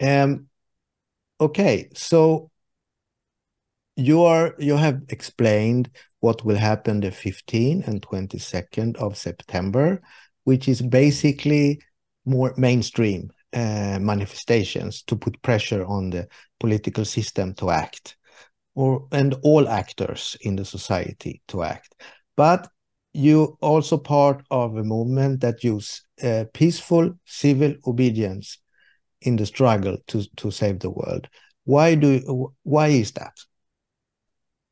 Um, 0.00 0.48
okay, 1.40 1.88
so 1.94 2.50
you 3.96 4.22
are 4.24 4.54
you 4.58 4.76
have 4.76 5.02
explained 5.08 5.90
what 6.20 6.44
will 6.44 6.56
happen 6.56 7.00
the 7.00 7.10
15th 7.10 7.86
and 7.86 8.02
22nd 8.02 8.96
of 8.96 9.16
September, 9.16 10.02
which 10.44 10.68
is 10.68 10.80
basically 10.80 11.80
more 12.24 12.54
mainstream 12.56 13.30
uh, 13.52 13.98
manifestations 14.00 15.02
to 15.02 15.16
put 15.16 15.40
pressure 15.42 15.84
on 15.84 16.10
the 16.10 16.26
political 16.60 17.04
system 17.04 17.54
to 17.54 17.70
act, 17.70 18.16
or 18.74 19.06
and 19.12 19.34
all 19.42 19.68
actors 19.68 20.36
in 20.40 20.56
the 20.56 20.64
society 20.64 21.42
to 21.48 21.62
act. 21.62 21.94
But 22.36 22.68
you 23.12 23.56
also 23.60 23.96
part 23.96 24.44
of 24.50 24.76
a 24.76 24.82
movement 24.82 25.40
that 25.40 25.62
use 25.62 26.02
uh, 26.22 26.44
peaceful 26.52 27.14
civil 27.24 27.74
obedience 27.86 28.58
in 29.20 29.36
the 29.36 29.46
struggle 29.46 29.96
to 30.08 30.24
to 30.36 30.50
save 30.50 30.80
the 30.80 30.90
world. 30.90 31.28
Why 31.64 31.94
do 31.94 32.52
why 32.62 32.88
is 32.88 33.12
that? 33.12 33.34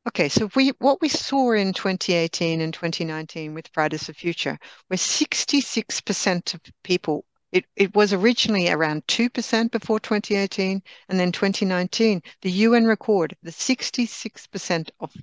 Okay, 0.05 0.27
so 0.27 0.49
we 0.55 0.69
what 0.79 0.99
we 1.01 1.07
saw 1.07 1.53
in 1.53 1.71
2018 1.73 2.59
and 2.59 2.73
2019 2.73 3.53
with 3.53 3.69
Fridays 3.69 4.03
for 4.03 4.13
Future, 4.13 4.59
where 4.87 4.97
66% 4.97 6.53
of 6.53 6.61
people, 6.83 7.25
it, 7.53 7.65
it 7.77 7.95
was 7.95 8.11
originally 8.11 8.69
around 8.69 9.07
2% 9.07 9.71
before 9.71 10.01
2018, 10.01 10.83
and 11.07 11.19
then 11.19 11.31
2019, 11.31 12.21
the 12.41 12.51
UN 12.51 12.85
record 12.85 13.37
that 13.43 13.53
66% 13.53 14.89
of 14.99 15.15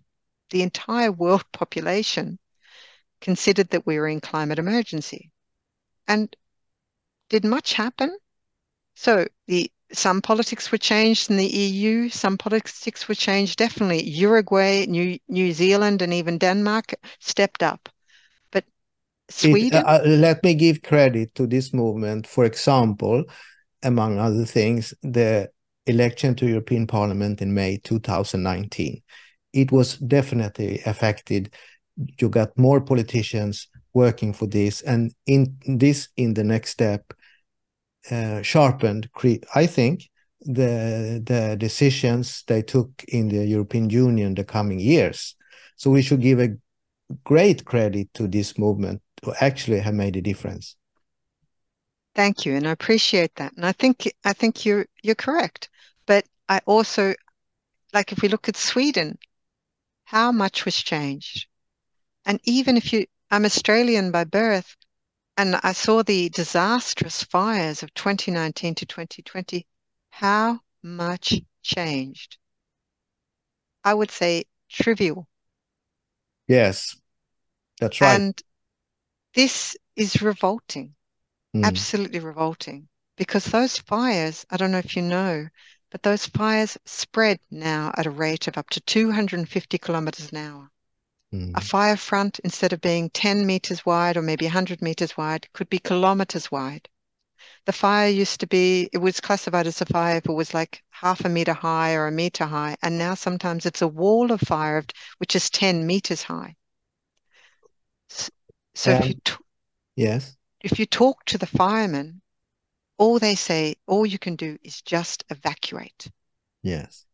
the 0.48 0.62
entire 0.62 1.12
world 1.12 1.44
population 1.52 2.38
considered 3.20 3.68
that 3.70 3.86
we 3.86 3.98
were 3.98 4.08
in 4.08 4.20
climate 4.20 4.58
emergency. 4.58 5.30
And 6.08 6.34
did 7.28 7.44
much 7.44 7.74
happen? 7.74 8.16
So 8.94 9.26
the 9.46 9.70
some 9.92 10.22
politics 10.22 10.70
were 10.70 10.78
changed 10.78 11.30
in 11.30 11.36
the 11.36 11.46
EU. 11.46 12.08
Some 12.08 12.38
politics 12.38 13.08
were 13.08 13.14
changed. 13.14 13.58
Definitely, 13.58 14.04
Uruguay, 14.04 14.86
New 14.86 15.18
New 15.28 15.52
Zealand, 15.52 16.02
and 16.02 16.12
even 16.12 16.38
Denmark 16.38 16.94
stepped 17.18 17.62
up. 17.62 17.88
But 18.52 18.64
Sweden. 19.28 19.80
It, 19.80 19.86
uh, 19.86 20.02
let 20.04 20.42
me 20.42 20.54
give 20.54 20.82
credit 20.82 21.34
to 21.34 21.46
this 21.46 21.72
movement. 21.72 22.26
For 22.26 22.44
example, 22.44 23.24
among 23.82 24.18
other 24.18 24.44
things, 24.44 24.94
the 25.02 25.50
election 25.86 26.34
to 26.36 26.46
European 26.46 26.86
Parliament 26.86 27.42
in 27.42 27.54
May 27.54 27.78
2019. 27.78 29.02
It 29.52 29.72
was 29.72 29.96
definitely 29.98 30.80
affected. 30.86 31.52
You 32.20 32.28
got 32.28 32.56
more 32.56 32.80
politicians 32.80 33.68
working 33.92 34.32
for 34.32 34.46
this, 34.46 34.82
and 34.82 35.12
in 35.26 35.56
this, 35.66 36.08
in 36.16 36.34
the 36.34 36.44
next 36.44 36.70
step, 36.70 37.12
uh, 38.10 38.42
sharpened, 38.42 39.08
I 39.54 39.66
think, 39.66 40.08
the 40.40 41.22
the 41.24 41.56
decisions 41.58 42.44
they 42.46 42.62
took 42.62 43.04
in 43.08 43.28
the 43.28 43.44
European 43.46 43.90
Union 43.90 44.34
the 44.34 44.44
coming 44.44 44.80
years. 44.80 45.36
So 45.76 45.90
we 45.90 46.02
should 46.02 46.20
give 46.20 46.40
a 46.40 46.56
great 47.24 47.64
credit 47.64 48.12
to 48.14 48.28
this 48.28 48.58
movement 48.58 49.02
to 49.22 49.34
actually 49.40 49.80
have 49.80 49.94
made 49.94 50.16
a 50.16 50.22
difference. 50.22 50.76
Thank 52.14 52.44
you, 52.44 52.56
and 52.56 52.66
I 52.66 52.72
appreciate 52.72 53.34
that. 53.36 53.52
And 53.56 53.64
I 53.64 53.72
think 53.72 54.12
I 54.24 54.32
think 54.32 54.64
you're 54.64 54.86
you're 55.02 55.14
correct. 55.14 55.68
But 56.06 56.24
I 56.48 56.60
also 56.66 57.14
like 57.92 58.12
if 58.12 58.22
we 58.22 58.28
look 58.28 58.48
at 58.48 58.56
Sweden, 58.56 59.18
how 60.04 60.32
much 60.32 60.64
was 60.64 60.76
changed? 60.76 61.46
And 62.24 62.40
even 62.44 62.76
if 62.76 62.92
you 62.92 63.06
I'm 63.30 63.44
Australian 63.44 64.10
by 64.10 64.24
birth, 64.24 64.76
and 65.40 65.56
I 65.62 65.72
saw 65.72 66.02
the 66.02 66.28
disastrous 66.28 67.22
fires 67.22 67.82
of 67.82 67.94
2019 67.94 68.74
to 68.74 68.84
2020. 68.84 69.66
How 70.10 70.60
much 70.82 71.40
changed? 71.62 72.36
I 73.82 73.94
would 73.94 74.10
say 74.10 74.44
trivial. 74.68 75.26
Yes, 76.46 76.94
that's 77.80 78.02
right. 78.02 78.20
And 78.20 78.42
this 79.32 79.78
is 79.96 80.20
revolting, 80.20 80.94
mm. 81.56 81.64
absolutely 81.64 82.18
revolting, 82.18 82.88
because 83.16 83.46
those 83.46 83.78
fires, 83.78 84.44
I 84.50 84.58
don't 84.58 84.72
know 84.72 84.78
if 84.78 84.94
you 84.94 85.00
know, 85.00 85.48
but 85.90 86.02
those 86.02 86.26
fires 86.26 86.76
spread 86.84 87.40
now 87.50 87.92
at 87.96 88.04
a 88.04 88.10
rate 88.10 88.46
of 88.46 88.58
up 88.58 88.68
to 88.70 88.80
250 88.82 89.78
kilometers 89.78 90.32
an 90.32 90.36
hour. 90.36 90.70
Mm. 91.32 91.56
A 91.56 91.60
fire 91.60 91.96
front, 91.96 92.38
instead 92.40 92.72
of 92.72 92.80
being 92.80 93.10
10 93.10 93.46
meters 93.46 93.86
wide 93.86 94.16
or 94.16 94.22
maybe 94.22 94.46
100 94.46 94.82
meters 94.82 95.16
wide, 95.16 95.48
could 95.52 95.68
be 95.68 95.78
kilometers 95.78 96.50
wide. 96.50 96.88
The 97.66 97.72
fire 97.72 98.08
used 98.08 98.40
to 98.40 98.46
be, 98.46 98.88
it 98.92 98.98
was 98.98 99.20
classified 99.20 99.66
as 99.66 99.80
a 99.80 99.86
fire 99.86 100.16
if 100.16 100.26
it 100.26 100.32
was 100.32 100.54
like 100.54 100.82
half 100.90 101.24
a 101.24 101.28
meter 101.28 101.52
high 101.52 101.94
or 101.94 102.06
a 102.06 102.12
meter 102.12 102.46
high. 102.46 102.76
And 102.82 102.98
now 102.98 103.14
sometimes 103.14 103.66
it's 103.66 103.82
a 103.82 103.88
wall 103.88 104.32
of 104.32 104.40
fire, 104.40 104.84
which 105.18 105.36
is 105.36 105.50
10 105.50 105.86
meters 105.86 106.22
high. 106.22 106.56
So 108.74 108.92
um, 108.92 109.02
if 109.02 109.08
you 109.08 109.14
yes, 109.96 110.36
if 110.62 110.78
you 110.78 110.86
talk 110.86 111.24
to 111.26 111.38
the 111.38 111.46
firemen, 111.46 112.22
all 112.98 113.18
they 113.18 113.34
say, 113.34 113.76
all 113.86 114.04
you 114.04 114.18
can 114.18 114.36
do 114.36 114.58
is 114.62 114.82
just 114.82 115.24
evacuate. 115.30 116.10
Yes. 116.62 117.06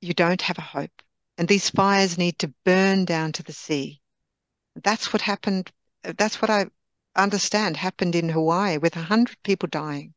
You 0.00 0.14
don't 0.14 0.42
have 0.42 0.58
a 0.58 0.62
hope. 0.62 1.02
And 1.40 1.48
these 1.48 1.70
fires 1.70 2.18
need 2.18 2.38
to 2.40 2.52
burn 2.66 3.06
down 3.06 3.32
to 3.32 3.42
the 3.42 3.54
sea. 3.54 4.02
That's 4.76 5.10
what 5.10 5.22
happened. 5.22 5.72
That's 6.02 6.42
what 6.42 6.50
I 6.50 6.66
understand 7.16 7.78
happened 7.78 8.14
in 8.14 8.28
Hawaii 8.28 8.76
with 8.76 8.94
100 8.94 9.42
people 9.42 9.66
dying, 9.66 10.12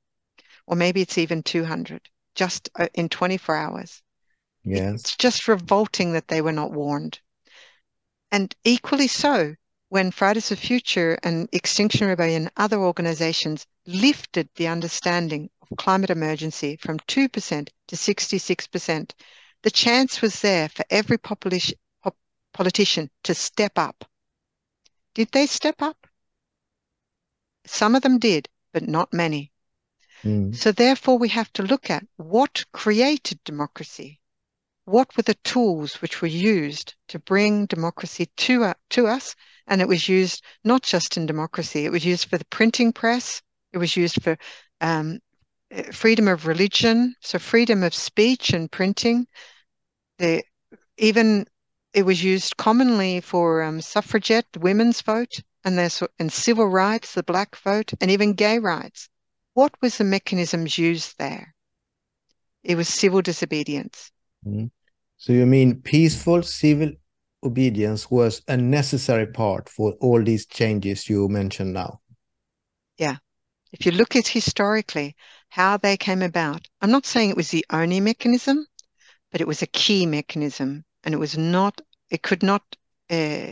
or 0.68 0.76
maybe 0.76 1.00
it's 1.00 1.18
even 1.18 1.42
200 1.42 2.10
just 2.36 2.70
uh, 2.76 2.90
in 2.94 3.08
24 3.08 3.56
hours. 3.56 4.02
Yes. 4.66 5.00
It's 5.00 5.16
just 5.16 5.48
revolting 5.48 6.12
that 6.12 6.28
they 6.28 6.42
were 6.42 6.52
not 6.52 6.74
warned. 6.74 7.22
And 8.30 8.54
equally 8.66 9.08
so, 9.08 9.56
when 9.88 10.12
Fridays 10.12 10.50
for 10.50 10.58
Future 10.58 11.18
and 11.24 11.48
Extinction 11.54 12.10
Rebellion 12.10 12.44
and 12.44 12.52
other 12.58 12.82
organizations 12.82 13.66
lifted 13.88 14.50
the 14.56 14.68
understanding 14.68 15.50
of 15.62 15.78
climate 15.78 16.10
emergency 16.10 16.76
from 16.76 17.00
2% 17.00 17.70
to 17.88 17.96
66%, 17.96 19.12
the 19.64 19.72
chance 19.72 20.22
was 20.22 20.42
there 20.42 20.70
for 20.70 20.86
every 20.90 21.18
politician 21.18 23.10
to 23.24 23.34
step 23.34 23.74
up. 23.78 24.06
Did 25.16 25.30
they 25.32 25.48
step 25.48 25.82
up? 25.82 26.08
Some 27.66 27.96
of 27.96 28.02
them 28.02 28.20
did, 28.20 28.50
but 28.74 28.88
not 28.88 29.14
many. 29.14 29.52
Mm. 30.24 30.56
So 30.56 30.72
therefore, 30.72 31.18
we 31.18 31.30
have 31.30 31.52
to 31.54 31.64
look 31.64 31.90
at 31.90 32.06
what 32.18 32.66
created 32.72 33.44
democracy. 33.44 34.20
What 34.86 35.16
were 35.16 35.24
the 35.24 35.38
tools 35.46 36.02
which 36.02 36.22
were 36.22 36.28
used 36.28 36.96
to 37.08 37.20
bring 37.20 37.66
democracy 37.66 38.28
to, 38.38 38.66
uh, 38.66 38.74
to 38.92 39.08
us? 39.08 39.36
And 39.68 39.82
it 39.82 39.88
was 39.88 40.10
used 40.10 40.44
not 40.64 40.84
just 40.84 41.16
in 41.16 41.26
democracy, 41.26 41.86
it 41.86 41.92
was 41.92 42.06
used 42.06 42.30
for 42.30 42.38
the 42.38 42.46
printing 42.46 42.92
press, 42.92 43.42
it 43.72 43.78
was 43.78 43.96
used 43.96 44.22
for 44.22 44.38
um, 44.82 45.20
eh, 45.72 45.90
freedom 45.92 46.28
of 46.28 46.48
religion, 46.48 47.16
so 47.22 47.40
freedom 47.40 47.82
of 47.82 47.94
speech 47.94 48.52
and 48.52 48.70
printing, 48.70 49.26
the 50.24 50.44
even 50.98 51.46
it 51.94 52.04
was 52.04 52.24
used 52.24 52.58
commonly 52.58 53.22
for 53.22 53.62
um, 53.62 53.82
suffragette, 53.82 54.46
the 54.54 54.60
women's 54.60 55.02
vote, 55.02 55.42
and 55.64 55.78
there's 55.78 56.02
and 56.18 56.32
civil 56.32 56.68
rights, 56.68 57.14
the 57.14 57.24
black 57.24 57.56
vote, 57.58 57.94
and 58.02 58.10
even 58.10 58.34
gay 58.34 58.58
rights. 58.58 59.10
What 59.54 59.74
was 59.82 59.98
the 59.98 60.04
mechanisms 60.04 60.78
used 60.78 61.18
there? 61.20 61.54
It 62.64 62.76
was 62.76 62.88
civil 62.88 63.22
disobedience. 63.22 64.12
Mm. 64.48 64.72
So 65.18 65.34
you 65.34 65.46
mean 65.46 65.82
peaceful 65.82 66.42
civil 66.44 66.92
obedience 67.44 68.10
was 68.10 68.42
a 68.48 68.58
necessary 68.58 69.28
part 69.28 69.70
for 69.70 69.94
all 70.00 70.24
these 70.24 70.46
changes 70.46 71.10
you 71.10 71.28
mentioned 71.28 71.74
now? 71.74 72.00
Yeah. 72.98 73.18
If 73.72 73.86
you 73.86 73.92
look 73.92 74.16
at 74.16 74.28
historically 74.28 75.16
how 75.50 75.78
they 75.78 75.98
came 75.98 76.22
about, 76.22 76.68
I'm 76.82 76.92
not 76.92 77.06
saying 77.06 77.30
it 77.30 77.38
was 77.38 77.50
the 77.50 77.66
only 77.70 78.00
mechanism, 78.00 78.66
but 79.34 79.42
it 79.42 79.48
was 79.48 79.64
a 79.64 79.68
key 79.68 80.06
mechanism 80.06 80.86
and 81.04 81.14
it 81.14 81.18
was 81.18 81.38
not, 81.38 81.82
it 82.12 82.22
could 82.22 82.44
not, 82.44 82.62
uh, 83.10 83.52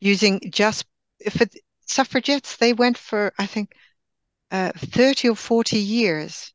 using 0.00 0.40
just, 0.50 0.86
for 1.30 1.46
suffragettes, 1.84 2.56
they 2.56 2.72
went 2.72 2.96
for, 2.96 3.32
I 3.36 3.46
think, 3.46 3.72
uh, 4.52 4.70
30 4.76 5.30
or 5.30 5.36
40 5.36 5.78
years 5.78 6.54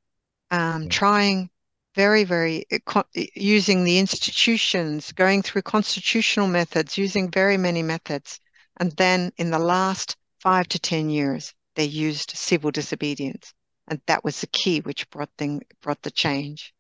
um, 0.52 0.88
trying 0.88 1.50
very, 1.96 2.24
very, 2.24 2.66
uh, 2.88 3.04
using 3.36 3.84
the 3.84 4.00
institutions, 4.00 5.12
going 5.12 5.42
through 5.42 5.64
constitutional 5.64 6.48
methods, 6.48 6.98
using 6.98 7.30
very 7.30 7.58
many 7.58 7.84
methods. 7.84 8.40
And 8.78 8.94
then 8.94 9.34
in 9.36 9.52
the 9.52 9.60
last 9.60 10.16
five 10.40 10.70
to 10.70 10.80
10 10.80 11.10
years, 11.10 11.54
they 11.76 11.84
used 11.84 12.32
civil 12.38 12.72
disobedience. 12.72 13.54
And 13.90 14.00
that 14.08 14.24
was 14.24 14.40
the 14.40 14.48
key 14.48 14.80
which 14.80 15.10
brought, 15.10 15.30
thing, 15.38 15.62
brought 15.82 16.02
the 16.04 16.12
change. 16.12 16.74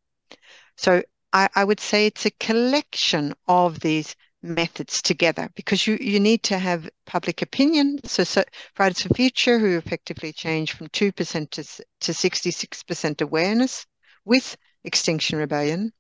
So 0.78 1.04
I, 1.34 1.50
I 1.56 1.64
would 1.64 1.80
say 1.80 2.06
it's 2.06 2.26
a 2.26 2.32
collection 2.32 3.34
of 3.48 3.80
these 3.80 4.16
methods 4.44 5.02
together 5.02 5.50
because 5.56 5.86
you, 5.86 5.98
you 6.02 6.20
need 6.20 6.44
to 6.44 6.58
have 6.58 6.90
public 7.06 7.42
opinion. 7.42 8.00
So, 8.06 8.24
so 8.24 8.44
Fridays 8.74 9.04
for 9.04 9.14
Future, 9.14 9.60
who 9.60 9.78
effectively 9.78 10.34
changed 10.34 10.74
from 10.74 10.88
2% 10.90 11.50
to, 11.52 11.64
to 11.64 12.12
66% 12.12 13.22
awareness 13.22 13.86
with 14.26 14.58
Extinction 14.84 15.38
Rebellion, 15.38 15.94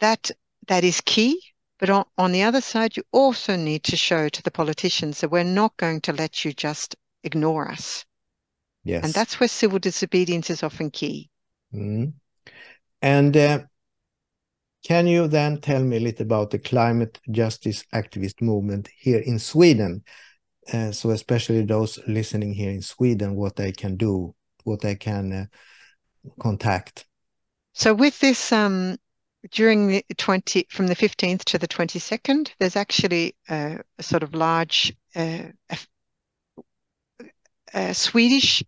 that 0.00 0.30
that 0.68 0.84
is 0.84 1.00
key. 1.04 1.40
But 1.78 1.90
on, 1.90 2.04
on 2.18 2.32
the 2.32 2.42
other 2.42 2.60
side, 2.60 2.96
you 2.96 3.02
also 3.10 3.56
need 3.56 3.84
to 3.84 3.96
show 3.96 4.28
to 4.28 4.42
the 4.42 4.50
politicians 4.50 5.20
that 5.20 5.30
we're 5.30 5.44
not 5.44 5.76
going 5.78 6.02
to 6.02 6.12
let 6.12 6.44
you 6.44 6.52
just 6.52 6.94
ignore 7.24 7.70
us. 7.70 8.04
Yes. 8.84 9.04
And 9.04 9.14
that's 9.14 9.40
where 9.40 9.48
civil 9.48 9.78
disobedience 9.78 10.50
is 10.50 10.62
often 10.62 10.90
key. 10.90 11.30
Mm. 11.74 12.12
And 13.02 13.36
uh, 13.36 13.60
can 14.90 15.06
you 15.06 15.28
then 15.28 15.60
tell 15.60 15.84
me 15.84 15.98
a 15.98 16.00
little 16.00 16.26
about 16.26 16.50
the 16.50 16.58
climate 16.58 17.20
justice 17.30 17.84
activist 17.94 18.42
movement 18.42 18.88
here 18.98 19.20
in 19.20 19.38
Sweden? 19.38 20.02
Uh, 20.72 20.90
so 20.90 21.10
especially 21.10 21.62
those 21.62 22.00
listening 22.08 22.52
here 22.52 22.70
in 22.70 22.82
Sweden, 22.82 23.36
what 23.36 23.54
they 23.54 23.70
can 23.70 23.94
do, 23.94 24.34
what 24.64 24.80
they 24.80 24.96
can 24.96 25.32
uh, 25.32 25.44
contact. 26.40 27.06
So 27.72 27.94
with 27.94 28.18
this, 28.18 28.50
um, 28.50 28.96
during 29.52 29.86
the 29.86 30.04
20, 30.16 30.66
from 30.68 30.88
the 30.88 30.96
15th 30.96 31.44
to 31.44 31.58
the 31.58 31.68
22nd, 31.68 32.50
there's 32.58 32.74
actually 32.74 33.36
a, 33.48 33.78
a 33.96 34.02
sort 34.02 34.24
of 34.24 34.34
large 34.34 34.92
uh, 35.14 35.52
a, 35.70 35.78
a 37.74 37.94
Swedish 37.94 38.64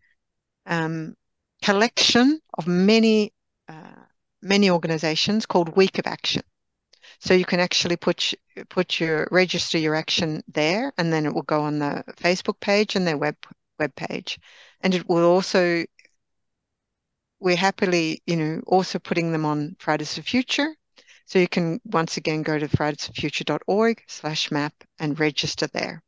um, 0.67 1.17
collection 1.65 2.39
of 2.57 2.69
many 2.69 3.33
many 4.43 4.71
organizations 4.71 5.47
called 5.47 5.77
Week 5.77 5.99
of 5.99 6.07
Action. 6.07 6.43
So 7.21 7.35
you 7.35 7.45
can 7.45 7.61
actually 7.61 7.97
put 7.97 8.35
put 8.69 8.99
your 9.01 9.29
register 9.31 9.79
your 9.79 9.95
action 9.95 10.43
there, 10.49 10.93
and 10.99 11.13
then 11.13 11.25
it 11.25 11.35
will 11.35 11.43
go 11.43 11.63
on 11.63 11.79
the 11.79 12.05
Facebook 12.17 12.59
page 12.61 12.97
and 12.97 13.07
their 13.07 13.17
web 13.17 13.37
web 13.79 13.95
page, 13.95 14.39
and 14.81 14.95
it 14.95 15.09
will 15.09 15.25
also 15.25 15.85
we're 17.43 17.57
happily, 17.57 18.23
you 18.27 18.37
know, 18.37 18.63
also 18.67 18.99
putting 18.99 19.33
them 19.33 19.45
on 19.45 19.77
Fridays 19.79 20.15
for 20.15 20.23
Future. 20.23 20.75
So 21.27 21.39
you 21.39 21.49
can 21.49 21.81
once 21.85 22.17
again 22.17 22.43
go 22.43 22.59
to 22.59 22.69
fridaysforfuture.org 22.69 24.03
slash 24.07 24.51
map 24.51 24.75
and 24.99 25.19
register 25.19 25.67
there, 25.69 26.03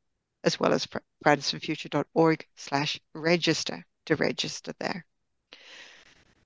as 0.45 0.61
well 0.61 0.73
as 0.73 0.87
fridaysforfuture.org 1.25 2.47
slash 2.57 3.01
register 3.15 3.85
to 4.07 4.17
register 4.17 4.73
there. 4.79 5.05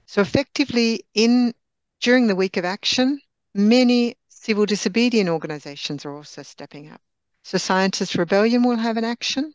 So 0.07 0.23
effectively 0.23 1.05
in 1.15 1.53
during 2.01 2.27
the 2.27 2.37
week 2.37 2.57
of 2.57 2.65
action, 2.65 3.21
many 3.55 4.17
civil 4.29 4.67
disobedient 4.67 5.29
organizations 5.29 6.05
are 6.05 6.15
also 6.15 6.43
stepping 6.43 6.91
up. 6.91 7.01
So 7.45 7.59
Scientist 7.59 8.15
Rebellion 8.15 8.63
will 8.63 8.77
have 8.77 8.97
an 8.97 9.05
action. 9.05 9.53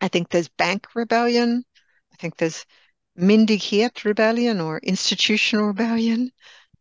I 0.00 0.08
think 0.08 0.28
there's 0.28 0.48
Bank 0.48 0.86
Rebellion. 0.94 1.64
I 2.12 2.16
think 2.16 2.36
there's 2.36 2.64
Myndighet 3.18 4.04
Rebellion 4.04 4.60
or 4.60 4.78
Institutional 4.78 5.66
Rebellion. 5.68 6.30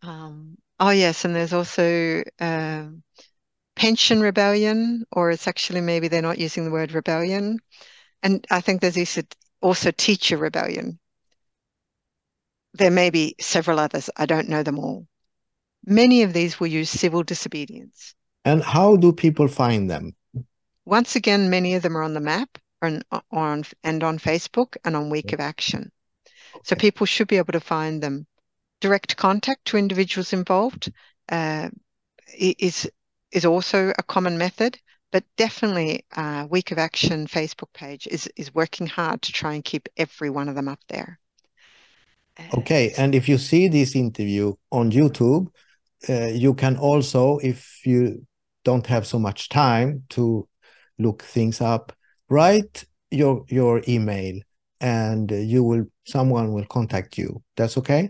Um, 0.02 0.58
oh, 0.80 0.90
yes, 0.90 1.26
and 1.26 1.36
there's 1.36 1.54
also 1.54 2.24
uh, 2.40 2.86
Pension 3.76 4.22
Rebellion, 4.22 5.06
or 5.12 5.32
it's 5.32 5.48
actually 5.48 5.82
maybe 5.82 6.08
they're 6.08 6.22
not 6.22 6.38
using 6.38 6.66
the 6.66 6.72
word 6.72 6.92
rebellion. 6.92 7.60
And 8.22 8.46
I 8.50 8.62
think 8.62 8.82
there's 8.82 9.20
also 9.62 9.92
Teacher 9.92 10.38
Rebellion. 10.38 11.00
There 12.74 12.92
may 12.92 13.10
be 13.10 13.36
several 13.40 13.80
others. 13.80 14.10
I 14.18 14.26
don't 14.26 14.50
know 14.50 14.64
them 14.64 14.80
all. 14.80 15.08
Many 15.86 16.24
of 16.24 16.34
these 16.34 16.60
will 16.60 16.68
use 16.68 16.90
civil 16.90 17.24
disobedience. 17.24 18.16
And 18.46 18.64
how 18.64 18.96
do 18.96 19.14
people 19.14 19.48
find 19.48 19.90
them? 19.90 20.16
Once 20.86 21.16
again, 21.16 21.50
many 21.50 21.76
of 21.76 21.84
them 21.84 21.98
are 21.98 22.04
on 22.04 22.14
the 22.14 22.20
map 22.20 22.58
and 22.82 23.04
on 23.32 23.64
and 23.84 24.04
on 24.04 24.20
Facebook 24.20 24.76
and 24.84 24.96
on 24.96 25.10
Week 25.10 25.32
of 25.34 25.40
Action. 25.40 25.92
So 26.64 26.76
people 26.76 27.06
should 27.06 27.28
be 27.28 27.38
able 27.38 27.54
to 27.54 27.60
find 27.60 28.02
them. 28.02 28.28
Direct 28.82 29.16
contact 29.16 29.66
to 29.66 29.78
individuals 29.78 30.34
involved 30.34 30.92
uh, 31.30 31.70
is 32.38 32.90
is 33.32 33.46
also 33.46 33.94
a 33.98 34.04
common 34.04 34.38
method, 34.38 34.78
but 35.12 35.24
definitely 35.38 36.06
uh, 36.16 36.48
Week 36.50 36.72
of 36.72 36.78
Action 36.78 37.28
Facebook 37.28 37.72
page 37.74 38.08
is 38.08 38.30
is 38.36 38.54
working 38.54 38.88
hard 38.88 39.22
to 39.22 39.32
try 39.32 39.54
and 39.54 39.64
keep 39.64 39.88
every 39.96 40.30
one 40.30 40.50
of 40.50 40.56
them 40.56 40.68
up 40.68 40.80
there. 40.90 41.20
Okay, 42.58 42.94
and 42.98 43.14
if 43.14 43.30
you 43.30 43.38
see 43.38 43.68
this 43.68 43.96
interview 43.96 44.54
on 44.72 44.92
YouTube, 44.92 45.48
uh, 46.10 46.28
you 46.28 46.54
can 46.54 46.78
also, 46.78 47.38
if 47.40 47.86
you 47.86 48.26
don't 48.64 48.86
have 48.88 49.06
so 49.06 49.20
much 49.20 49.50
time 49.50 50.04
to 50.10 50.48
look 50.98 51.24
things 51.24 51.62
up, 51.62 51.94
write 52.30 52.86
your 53.12 53.46
your 53.50 53.82
email 53.88 54.40
and 54.80 55.32
you 55.32 55.64
will 55.64 55.86
someone 56.06 56.52
will 56.52 56.66
contact 56.66 57.18
you. 57.18 57.42
That's 57.56 57.78
okay? 57.78 58.10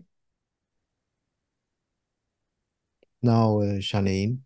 Now, 3.22 3.60
uh, 3.62 3.80
Janine. 3.80 4.40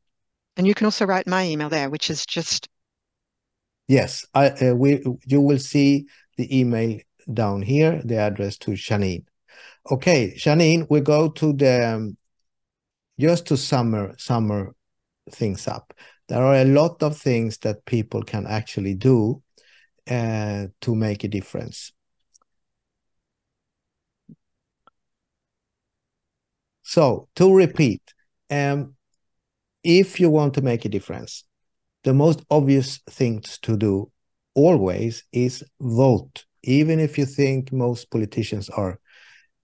And 0.55 0.67
you 0.67 0.73
can 0.73 0.85
also 0.85 1.05
write 1.05 1.27
my 1.27 1.45
email 1.45 1.69
there, 1.69 1.89
which 1.89 2.09
is 2.09 2.25
just. 2.25 2.67
Yes, 3.87 4.25
I 4.33 4.49
uh, 4.49 4.75
we 4.75 5.03
you 5.25 5.41
will 5.41 5.59
see 5.59 6.07
the 6.35 6.59
email 6.59 6.99
down 7.33 7.61
here, 7.61 8.01
the 8.03 8.17
address 8.17 8.57
to 8.59 8.71
Janine. 8.71 9.25
Okay, 9.91 10.33
Janine, 10.37 10.87
we 10.89 11.01
go 11.01 11.29
to 11.29 11.53
the 11.53 11.95
um, 11.95 12.17
just 13.19 13.47
to 13.47 13.57
summer 13.57 14.15
summer 14.17 14.75
things 15.31 15.67
up. 15.67 15.93
There 16.27 16.43
are 16.43 16.55
a 16.55 16.65
lot 16.65 17.03
of 17.03 17.17
things 17.17 17.57
that 17.59 17.85
people 17.85 18.21
can 18.23 18.45
actually 18.45 18.95
do 18.95 19.41
uh, 20.09 20.67
to 20.81 20.95
make 20.95 21.23
a 21.23 21.27
difference. 21.27 21.93
So 26.83 27.27
to 27.35 27.53
repeat, 27.53 28.01
um, 28.49 28.95
if 29.83 30.19
you 30.19 30.29
want 30.29 30.53
to 30.53 30.61
make 30.61 30.85
a 30.85 30.89
difference, 30.89 31.43
the 32.03 32.13
most 32.13 32.43
obvious 32.49 32.99
things 33.09 33.57
to 33.63 33.77
do 33.77 34.11
always 34.53 35.23
is 35.31 35.63
vote. 35.79 36.45
Even 36.63 36.99
if 36.99 37.17
you 37.17 37.25
think 37.25 37.71
most 37.71 38.09
politicians 38.09 38.69
are 38.69 38.99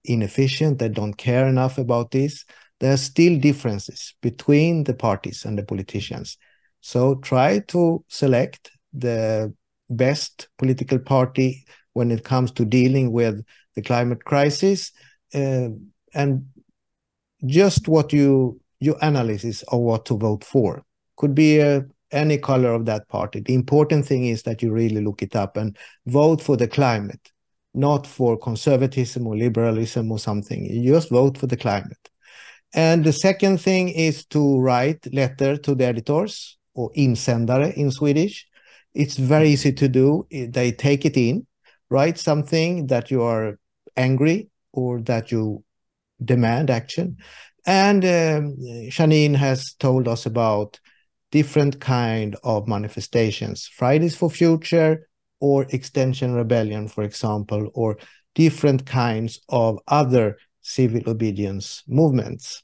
inefficient, 0.04 0.78
they 0.78 0.88
don't 0.88 1.14
care 1.14 1.46
enough 1.46 1.78
about 1.78 2.10
this, 2.10 2.44
there 2.80 2.92
are 2.92 2.98
still 2.98 3.38
differences 3.38 4.14
between 4.20 4.84
the 4.84 4.94
parties 4.94 5.44
and 5.44 5.56
the 5.56 5.64
politicians. 5.64 6.36
So 6.80 7.16
try 7.16 7.60
to 7.68 8.04
select 8.08 8.70
the 8.92 9.54
best 9.88 10.48
political 10.58 10.98
party 10.98 11.64
when 11.92 12.10
it 12.10 12.24
comes 12.24 12.50
to 12.52 12.64
dealing 12.64 13.12
with 13.12 13.44
the 13.74 13.82
climate 13.82 14.24
crisis 14.24 14.92
uh, 15.34 15.68
and 16.14 16.46
just 17.46 17.88
what 17.88 18.12
you 18.12 18.60
your 18.80 18.96
analysis 19.00 19.62
of 19.68 19.80
what 19.80 20.04
to 20.06 20.18
vote 20.18 20.44
for 20.44 20.84
could 21.16 21.34
be 21.34 21.62
uh, 21.62 21.80
any 22.10 22.38
color 22.38 22.72
of 22.72 22.84
that 22.86 23.08
party. 23.08 23.40
The 23.40 23.54
important 23.54 24.06
thing 24.06 24.26
is 24.26 24.42
that 24.42 24.62
you 24.62 24.72
really 24.72 25.00
look 25.02 25.22
it 25.22 25.34
up 25.34 25.56
and 25.56 25.76
vote 26.06 26.40
for 26.40 26.56
the 26.56 26.68
climate, 26.68 27.32
not 27.74 28.06
for 28.06 28.38
conservatism 28.38 29.26
or 29.26 29.36
liberalism 29.36 30.10
or 30.10 30.18
something. 30.18 30.64
You 30.64 30.94
just 30.94 31.10
vote 31.10 31.36
for 31.36 31.46
the 31.46 31.56
climate. 31.56 32.10
And 32.72 33.04
the 33.04 33.12
second 33.12 33.60
thing 33.60 33.88
is 33.88 34.24
to 34.26 34.58
write 34.60 35.12
letter 35.12 35.56
to 35.56 35.74
the 35.74 35.84
editors 35.84 36.56
or 36.74 36.90
insändare 36.96 37.74
in 37.74 37.90
Swedish. 37.90 38.46
It's 38.94 39.16
very 39.16 39.50
easy 39.50 39.72
to 39.72 39.88
do. 39.88 40.26
They 40.30 40.72
take 40.72 41.04
it 41.04 41.16
in, 41.16 41.46
write 41.90 42.18
something 42.18 42.86
that 42.88 43.10
you 43.10 43.22
are 43.22 43.58
angry 43.96 44.50
or 44.72 45.00
that 45.02 45.30
you 45.30 45.64
demand 46.24 46.70
action. 46.70 47.16
And 47.66 48.04
um, 48.04 49.34
has 49.34 49.74
told 49.74 50.06
us 50.06 50.26
about 50.26 50.78
different 51.30 51.80
kind 51.80 52.36
of 52.44 52.68
manifestations, 52.68 53.66
Fridays 53.66 54.14
for 54.14 54.30
Future 54.30 55.08
or 55.44 55.66
Extinction 55.70 56.34
Rebellion, 56.34 56.88
for 56.88 57.04
example, 57.04 57.70
or 57.74 57.98
different 58.34 58.86
kinds 58.86 59.40
of 59.48 59.78
other 59.86 60.38
civil 60.62 61.02
obedience 61.06 61.82
movements. 61.86 62.62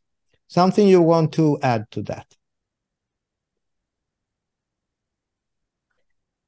Something 0.48 0.88
you 0.88 1.02
want 1.02 1.32
to 1.34 1.58
add 1.62 1.90
to 1.90 2.02
that? 2.04 2.26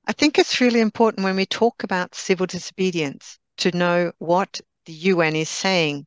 I 0.07 0.13
think 0.13 0.39
it's 0.39 0.61
really 0.61 0.81
important 0.81 1.25
when 1.25 1.37
we 1.37 1.47
talk 1.47 1.85
about 1.85 2.15
civil 2.15 2.47
disobedience 2.47 3.39
to 3.59 3.77
know 3.77 4.13
what 4.19 4.61
the 4.87 4.93
UN 4.93 5.37
is 5.37 5.49
saying 5.49 6.07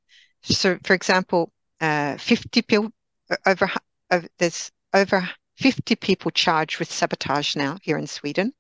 so, 0.54 0.78
for 0.84 0.94
example, 0.94 1.52
uh, 1.82 2.18
50 2.18 2.62
people 2.62 2.92
over, 3.46 3.70
over 4.12 4.28
there's 4.38 4.72
over 4.94 5.28
50 5.58 5.96
people 5.96 6.32
charged 6.32 6.80
with 6.80 6.92
sabotage 6.92 7.56
now 7.56 7.78
here 7.82 7.98
in 7.98 8.08
Sweden 8.08 8.54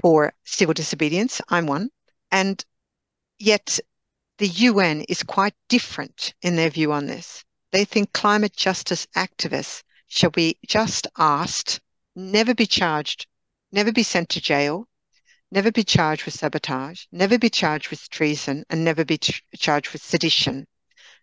for 0.00 0.32
civil 0.44 0.74
disobedience. 0.74 1.40
I'm 1.48 1.66
one, 1.66 1.90
and 2.30 2.64
yet 3.38 3.78
the 4.38 4.48
UN 4.48 5.02
is 5.02 5.22
quite 5.22 5.54
different 5.68 6.34
in 6.42 6.56
their 6.56 6.70
view 6.70 6.92
on 6.92 7.06
this. 7.06 7.44
They 7.70 7.84
think 7.84 8.12
climate 8.12 8.54
justice 8.54 9.06
activists 9.16 9.82
shall 10.08 10.30
be 10.30 10.58
just 10.66 11.06
asked, 11.18 11.80
never 12.14 12.54
be 12.54 12.66
charged, 12.66 13.26
never 13.72 13.92
be 13.92 14.02
sent 14.02 14.28
to 14.30 14.40
jail, 14.40 14.88
never 15.50 15.70
be 15.70 15.84
charged 15.84 16.24
with 16.24 16.34
sabotage, 16.34 17.04
never 17.12 17.38
be 17.38 17.50
charged 17.50 17.90
with 17.90 18.08
treason, 18.10 18.64
and 18.70 18.84
never 18.84 19.04
be 19.04 19.18
ch- 19.18 19.42
charged 19.56 19.92
with 19.92 20.02
sedition 20.02 20.66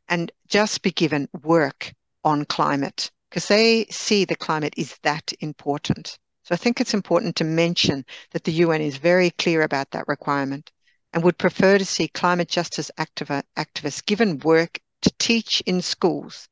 and 0.07 0.31
just 0.47 0.81
be 0.81 0.91
given 0.91 1.29
work 1.41 1.93
on 2.23 2.45
climate 2.45 3.12
because 3.29 3.47
they 3.47 3.86
see 3.86 4.25
the 4.25 4.36
climate 4.36 4.73
is 4.77 4.97
that 5.03 5.31
important. 5.39 6.17
So 6.51 6.55
I 6.55 6.57
think 6.57 6.81
it's 6.81 6.93
important 6.93 7.37
to 7.37 7.45
mention 7.45 8.03
that 8.31 8.43
the 8.43 8.51
UN 8.51 8.81
is 8.81 8.97
very 8.97 9.29
clear 9.29 9.61
about 9.61 9.91
that 9.91 10.09
requirement 10.09 10.69
and 11.13 11.23
would 11.23 11.37
prefer 11.37 11.77
to 11.77 11.85
see 11.85 12.09
climate 12.09 12.49
justice 12.49 12.91
activ- 12.97 13.43
activists 13.55 14.05
given 14.05 14.37
work 14.39 14.81
to 15.03 15.13
teach 15.17 15.61
in 15.61 15.81
schools 15.81 16.49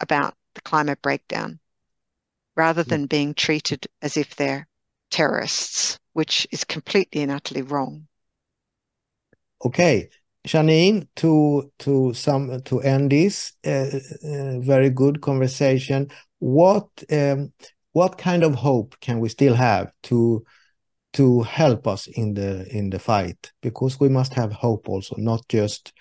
about 0.00 0.34
the 0.54 0.62
climate 0.62 1.02
breakdown 1.02 1.60
rather 2.56 2.82
than 2.82 3.04
being 3.04 3.34
treated 3.34 3.86
as 4.00 4.16
if 4.16 4.34
they're 4.34 4.66
terrorists, 5.10 5.98
which 6.14 6.46
is 6.50 6.64
completely 6.64 7.20
and 7.20 7.30
utterly 7.30 7.60
wrong. 7.60 8.08
Okay, 9.62 10.08
Janine, 10.46 11.06
to 11.16 11.70
to 11.80 12.14
some 12.14 12.62
to 12.62 12.80
end 12.80 13.12
this 13.12 13.52
uh, 13.66 13.90
uh, 14.24 14.58
very 14.60 14.88
good 14.88 15.20
conversation, 15.20 16.10
what 16.38 16.88
um, 17.12 17.52
what 17.98 18.16
kind 18.16 18.44
of 18.44 18.54
hope 18.54 18.96
can 19.00 19.18
we 19.18 19.28
still 19.28 19.54
have 19.54 19.92
to 20.04 20.44
to 21.12 21.42
help 21.42 21.86
us 21.86 22.06
in 22.06 22.34
the 22.34 22.66
in 22.78 22.90
the 22.90 22.98
fight? 22.98 23.52
Because 23.60 24.00
we 24.00 24.08
must 24.08 24.34
have 24.34 24.52
hope 24.52 24.88
also, 24.88 25.16
not 25.16 25.42
just 25.48 25.92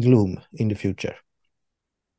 gloom 0.00 0.40
in 0.52 0.68
the 0.68 0.74
future. 0.74 1.16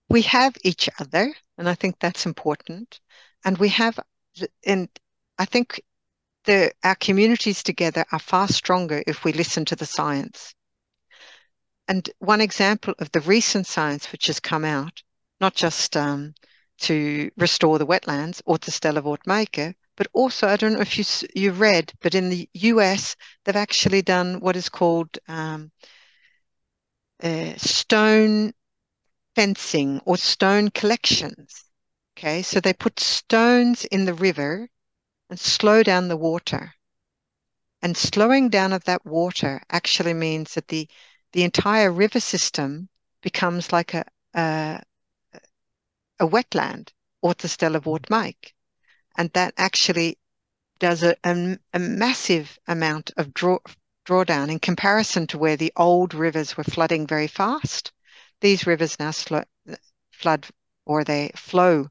We 0.10 0.22
have 0.24 0.56
each 0.64 0.90
other, 1.00 1.34
and 1.58 1.68
I 1.70 1.76
think 1.76 1.96
that's 2.00 2.26
important. 2.26 3.00
And 3.46 3.58
we 3.58 3.70
have, 3.70 4.00
and 4.66 4.88
I 5.40 5.46
think 5.46 5.82
the 6.46 6.72
our 6.84 6.96
communities 6.96 7.64
together 7.64 8.06
are 8.12 8.20
far 8.20 8.48
stronger 8.48 9.04
if 9.08 9.24
we 9.24 9.34
listen 9.34 9.66
to 9.66 9.76
the 9.76 9.86
science 9.86 10.54
and 11.92 12.10
one 12.20 12.42
example 12.42 12.94
of 13.00 13.12
the 13.12 13.20
recent 13.22 13.68
science 13.68 14.12
which 14.12 14.28
has 14.28 14.40
come 14.40 14.64
out, 14.64 15.04
not 15.40 15.54
just 15.56 15.98
um, 15.98 16.34
to 16.82 17.32
restore 17.38 17.78
the 17.78 17.86
wetlands 17.86 18.42
or 18.46 18.58
to 18.60 18.72
Stella 18.72 19.02
Vortmaker, 19.02 19.76
but 19.96 20.08
also 20.14 20.48
I 20.48 20.56
don't 20.56 20.74
know 20.74 20.82
if 20.82 20.98
you 20.98 21.06
you 21.36 21.52
read, 21.52 21.94
but 22.02 22.16
in 22.16 22.30
the 22.30 22.50
U.S. 22.54 23.16
they've 23.44 23.56
actually 23.56 24.02
done 24.02 24.40
what 24.40 24.56
is 24.56 24.70
called 24.70 25.18
um, 25.28 25.72
uh, 27.24 27.54
stone 27.58 28.54
fencing 29.36 30.02
or 30.06 30.18
stone 30.18 30.70
collections. 30.70 31.66
Okay, 32.18 32.42
so 32.42 32.60
they 32.60 32.74
put 32.74 33.00
stones 33.00 33.86
in 33.86 34.06
the 34.06 34.14
river 34.14 34.68
and 35.30 35.40
slow 35.40 35.84
down 35.84 36.08
the 36.08 36.18
water. 36.18 36.74
And 37.82 37.98
slowing 37.98 38.50
down 38.50 38.74
of 38.74 38.84
that 38.86 39.06
water 39.06 39.62
actually 39.70 40.14
means 40.14 40.54
that 40.56 40.68
the 40.68 40.88
the 41.34 41.44
entire 41.44 41.92
river 41.92 42.20
system 42.20 42.90
becomes 43.22 43.72
like 43.72 43.94
a 43.94 44.06
a, 44.34 44.82
a 46.22 46.28
wetland 46.28 46.94
or 47.22 47.34
the 47.34 47.48
Stella 47.48 47.82
mike. 48.10 48.54
And 49.18 49.32
that 49.34 49.56
actually 49.58 50.20
does 50.80 51.04
a, 51.04 51.16
a, 51.24 51.58
a 51.74 51.80
massive 51.80 52.60
amount 52.68 53.12
of 53.18 53.34
draw, 53.34 53.58
drawdown 54.06 54.52
in 54.52 54.60
comparison 54.60 55.26
to 55.28 55.38
where 55.40 55.58
the 55.58 55.74
old 55.76 56.14
rivers 56.14 56.56
were 56.56 56.64
flooding 56.64 57.08
very 57.08 57.28
fast. 57.28 57.92
These 58.40 58.68
rivers 58.68 59.00
now 59.00 59.12
slow, 59.12 59.44
flood 60.12 60.48
or 60.86 61.04
they 61.04 61.32
flow. 61.36 61.90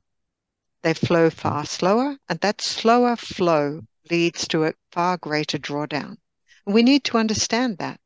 They 0.83 0.95
flow 0.95 1.29
far 1.29 1.67
slower, 1.67 2.17
and 2.29 2.41
that 2.41 2.61
slower 2.61 3.17
flow 3.17 3.83
leads 4.11 4.49
to 4.49 4.65
a 4.65 4.75
far 4.93 5.19
greater 5.19 5.59
drawdown. 5.59 6.19
We 6.67 6.83
need 6.83 7.05
to 7.05 7.19
understand 7.19 7.79
that. 7.79 8.01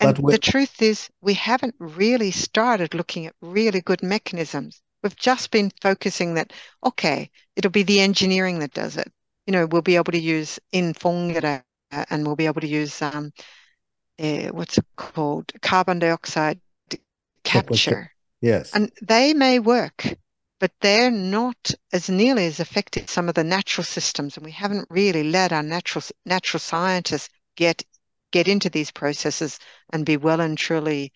And 0.00 0.16
the 0.16 0.38
truth 0.38 0.82
is, 0.82 1.08
we 1.20 1.34
haven't 1.34 1.74
really 1.78 2.30
started 2.30 2.94
looking 2.94 3.26
at 3.26 3.34
really 3.40 3.80
good 3.80 4.02
mechanisms. 4.02 4.82
We've 5.02 5.16
just 5.16 5.50
been 5.50 5.70
focusing 5.80 6.34
that, 6.34 6.52
okay, 6.84 7.30
it'll 7.56 7.70
be 7.70 7.82
the 7.82 8.00
engineering 8.00 8.58
that 8.58 8.72
does 8.72 8.96
it. 8.96 9.10
You 9.46 9.52
know, 9.52 9.66
we'll 9.66 9.82
be 9.82 9.96
able 9.96 10.12
to 10.12 10.20
use 10.20 10.58
Infångare 10.72 11.62
and 11.90 12.26
we'll 12.26 12.36
be 12.36 12.46
able 12.46 12.60
to 12.60 12.66
use 12.66 13.00
um, 13.00 13.32
uh, 14.18 14.48
what's 14.48 14.78
it 14.78 14.84
called, 14.96 15.52
carbon 15.62 15.98
dioxide 15.98 16.60
capture. 17.44 18.10
Yes. 18.40 18.74
And 18.74 18.90
they 19.00 19.34
may 19.34 19.58
work, 19.58 20.04
but 20.60 20.72
they're 20.80 21.10
not 21.10 21.70
as 21.92 22.10
nearly 22.10 22.46
as 22.46 22.60
effective 22.60 23.04
as 23.04 23.10
some 23.10 23.28
of 23.28 23.34
the 23.34 23.44
natural 23.44 23.84
systems. 23.84 24.36
And 24.36 24.44
we 24.44 24.52
haven't 24.52 24.86
really 24.90 25.24
let 25.24 25.52
our 25.52 25.62
natural 25.62 26.04
natural 26.26 26.60
scientists 26.60 27.30
get 27.56 27.82
get 28.30 28.48
into 28.48 28.68
these 28.68 28.90
processes 28.90 29.58
and 29.92 30.04
be 30.04 30.16
well 30.16 30.40
and 30.40 30.58
truly 30.58 31.12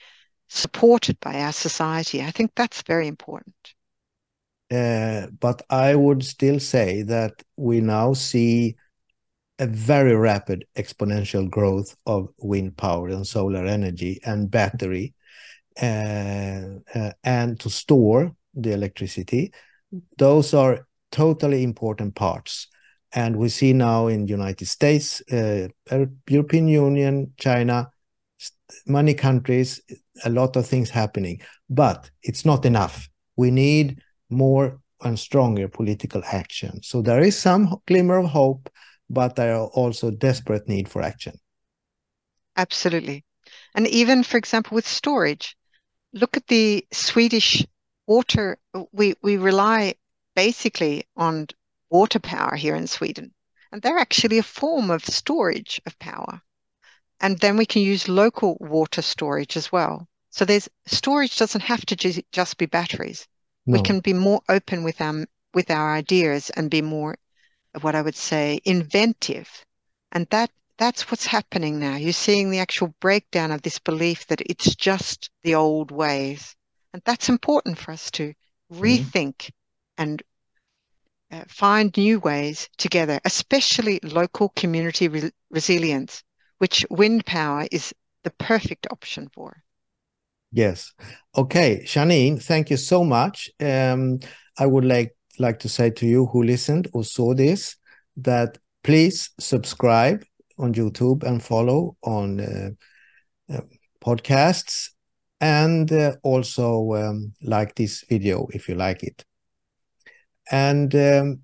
supported 0.54 1.18
by 1.20 1.40
our 1.40 1.52
society. 1.52 2.22
I 2.22 2.30
think 2.30 2.52
that's 2.54 2.82
very 2.82 3.08
important. 3.08 3.54
Uh, 4.70 5.26
but 5.38 5.62
I 5.68 5.94
would 5.94 6.24
still 6.24 6.58
say 6.58 7.02
that 7.02 7.42
we 7.56 7.80
now 7.80 8.14
see 8.14 8.76
a 9.58 9.66
very 9.66 10.14
rapid 10.14 10.64
exponential 10.76 11.48
growth 11.48 11.94
of 12.06 12.28
wind 12.38 12.76
power 12.76 13.08
and 13.08 13.26
solar 13.26 13.66
energy 13.66 14.18
and 14.24 14.50
battery 14.50 15.14
uh, 15.80 16.80
uh, 16.94 17.12
and 17.22 17.60
to 17.60 17.70
store 17.70 18.34
the 18.54 18.72
electricity. 18.72 19.52
Those 20.18 20.54
are 20.54 20.86
totally 21.10 21.62
important 21.62 22.14
parts. 22.14 22.68
And 23.14 23.36
we 23.36 23.50
see 23.50 23.74
now 23.74 24.06
in 24.06 24.26
United 24.26 24.66
States, 24.66 25.22
uh, 25.30 25.68
European 26.28 26.68
Union, 26.68 27.32
China, 27.36 27.91
many 28.86 29.14
countries, 29.14 29.80
a 30.24 30.30
lot 30.30 30.56
of 30.56 30.66
things 30.66 30.90
happening. 30.90 31.40
But 31.68 32.10
it's 32.22 32.44
not 32.44 32.64
enough. 32.64 33.08
We 33.36 33.50
need 33.50 34.00
more 34.30 34.80
and 35.02 35.18
stronger 35.18 35.68
political 35.68 36.22
action. 36.24 36.82
So 36.82 37.02
there 37.02 37.20
is 37.20 37.36
some 37.36 37.76
glimmer 37.86 38.18
of 38.18 38.30
hope, 38.30 38.70
but 39.10 39.36
there 39.36 39.54
are 39.54 39.66
also 39.68 40.10
desperate 40.10 40.68
need 40.68 40.88
for 40.88 41.02
action. 41.02 41.34
Absolutely. 42.56 43.24
And 43.74 43.86
even, 43.88 44.22
for 44.22 44.36
example, 44.36 44.74
with 44.74 44.86
storage, 44.86 45.56
look 46.12 46.36
at 46.36 46.46
the 46.46 46.86
Swedish 46.92 47.66
water. 48.06 48.58
We, 48.92 49.14
we 49.22 49.36
rely 49.36 49.94
basically 50.36 51.04
on 51.16 51.48
water 51.90 52.18
power 52.18 52.54
here 52.54 52.74
in 52.74 52.86
Sweden, 52.86 53.32
and 53.70 53.82
they're 53.82 53.98
actually 53.98 54.38
a 54.38 54.42
form 54.42 54.90
of 54.90 55.04
storage 55.04 55.80
of 55.86 55.98
power. 55.98 56.40
And 57.22 57.38
then 57.38 57.56
we 57.56 57.66
can 57.66 57.82
use 57.82 58.08
local 58.08 58.56
water 58.60 59.00
storage 59.00 59.56
as 59.56 59.70
well. 59.70 60.08
So 60.30 60.44
there's 60.44 60.68
storage 60.86 61.38
doesn't 61.38 61.60
have 61.60 61.86
to 61.86 62.22
just 62.32 62.56
be 62.58 62.66
batteries. 62.66 63.28
No. 63.64 63.78
We 63.78 63.82
can 63.82 64.00
be 64.00 64.12
more 64.12 64.42
open 64.48 64.82
with 64.82 65.00
our 65.00 65.24
with 65.54 65.70
our 65.70 65.94
ideas 65.94 66.50
and 66.50 66.68
be 66.70 66.82
more 66.82 67.16
what 67.80 67.94
I 67.94 68.02
would 68.02 68.16
say 68.16 68.60
inventive. 68.64 69.64
And 70.10 70.26
that 70.30 70.50
that's 70.78 71.10
what's 71.10 71.26
happening 71.26 71.78
now. 71.78 71.96
You're 71.96 72.12
seeing 72.12 72.50
the 72.50 72.58
actual 72.58 72.88
breakdown 72.98 73.52
of 73.52 73.62
this 73.62 73.78
belief 73.78 74.26
that 74.26 74.40
it's 74.40 74.74
just 74.74 75.30
the 75.44 75.54
old 75.54 75.92
ways. 75.92 76.56
And 76.92 77.02
that's 77.04 77.28
important 77.28 77.78
for 77.78 77.92
us 77.92 78.10
to 78.12 78.34
mm-hmm. 78.72 78.82
rethink 78.82 79.36
mm. 79.36 79.50
and 79.96 80.22
uh, 81.30 81.44
find 81.46 81.96
new 81.96 82.18
ways 82.18 82.68
together, 82.78 83.20
especially 83.24 84.00
local 84.02 84.48
community 84.50 85.08
re 85.08 85.30
resilience, 85.50 86.24
which 86.62 86.86
wind 86.90 87.26
power 87.26 87.66
is 87.72 87.92
the 88.22 88.30
perfect 88.30 88.86
option 88.92 89.28
for. 89.34 89.64
Yes. 90.52 90.92
Okay, 91.36 91.82
Janine, 91.84 92.40
thank 92.40 92.70
you 92.70 92.76
so 92.76 93.02
much. 93.02 93.50
Um, 93.58 94.20
I 94.56 94.66
would 94.66 94.84
like 94.84 95.16
like 95.40 95.58
to 95.58 95.68
say 95.68 95.90
to 95.90 96.06
you 96.06 96.26
who 96.26 96.44
listened 96.44 96.86
or 96.92 97.02
saw 97.02 97.34
this 97.34 97.74
that 98.16 98.58
please 98.84 99.30
subscribe 99.40 100.22
on 100.56 100.72
YouTube 100.72 101.24
and 101.24 101.42
follow 101.42 101.96
on 102.04 102.38
uh, 102.38 102.70
uh, 103.52 103.62
podcasts 104.00 104.90
and 105.40 105.90
uh, 105.90 106.14
also 106.22 106.92
um, 106.94 107.32
like 107.42 107.74
this 107.74 108.04
video 108.08 108.46
if 108.52 108.68
you 108.68 108.76
like 108.76 109.02
it. 109.02 109.24
And 110.52 110.94
um, 110.94 111.40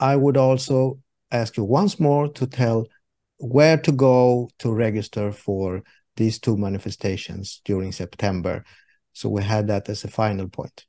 I 0.00 0.16
would 0.16 0.38
also 0.38 1.00
ask 1.30 1.58
you 1.58 1.64
once 1.64 2.00
more 2.00 2.28
to 2.32 2.46
tell 2.46 2.86
where 3.38 3.78
to 3.78 3.92
go 3.92 4.50
to 4.58 4.72
register 4.72 5.32
for 5.32 5.82
these 6.16 6.38
two 6.38 6.56
manifestations 6.56 7.60
during 7.64 7.92
September. 7.92 8.64
So 9.12 9.28
we 9.28 9.42
had 9.42 9.68
that 9.68 9.88
as 9.88 10.04
a 10.04 10.08
final 10.08 10.48
point. 10.48 10.84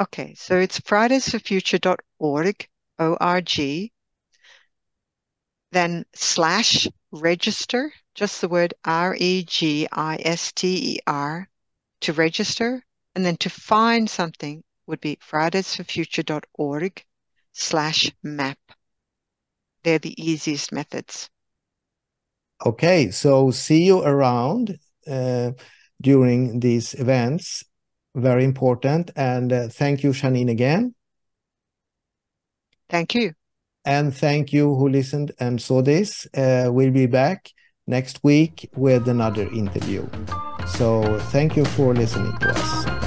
Okay, 0.00 0.34
so 0.34 0.58
it's 0.58 0.80
fridaysforfuture.org, 0.80 2.68
O-R-G, 2.98 3.92
then 5.70 6.04
slash 6.14 6.88
register, 7.12 7.92
just 8.14 8.40
the 8.40 8.48
word 8.48 8.74
R-E-G-I-S-T-E-R 8.84 9.88
to 12.00 12.12
register, 12.12 12.84
and 13.14 13.24
then 13.24 13.36
to 13.36 13.50
find 13.50 14.10
something 14.10 14.64
would 14.86 15.00
be 15.00 15.16
fridaysforfuture.org 15.16 17.04
slash 17.52 18.10
map. 18.22 18.58
They're 19.82 19.98
the 19.98 20.22
easiest 20.22 20.72
methods. 20.72 21.30
Okay, 22.64 23.10
so 23.10 23.50
see 23.50 23.84
you 23.84 24.02
around 24.02 24.78
uh, 25.06 25.52
during 26.00 26.60
these 26.60 26.94
events 26.94 27.64
very 28.14 28.44
important. 28.44 29.10
And 29.16 29.52
uh, 29.52 29.68
thank 29.68 30.02
you, 30.02 30.10
Janine, 30.10 30.50
again. 30.50 30.94
Thank 32.88 33.14
you. 33.14 33.32
And 33.84 34.14
thank 34.14 34.52
you 34.52 34.74
who 34.74 34.88
listened 34.88 35.32
and 35.40 35.60
saw 35.60 35.82
this. 35.82 36.26
Uh, 36.34 36.70
we'll 36.70 36.92
be 36.92 37.06
back 37.06 37.50
next 37.86 38.22
week 38.22 38.70
with 38.76 39.08
another 39.08 39.48
interview. 39.50 40.08
So 40.66 41.18
thank 41.30 41.56
you 41.56 41.64
for 41.64 41.94
listening 41.94 42.36
to 42.38 42.48
us. 42.50 43.03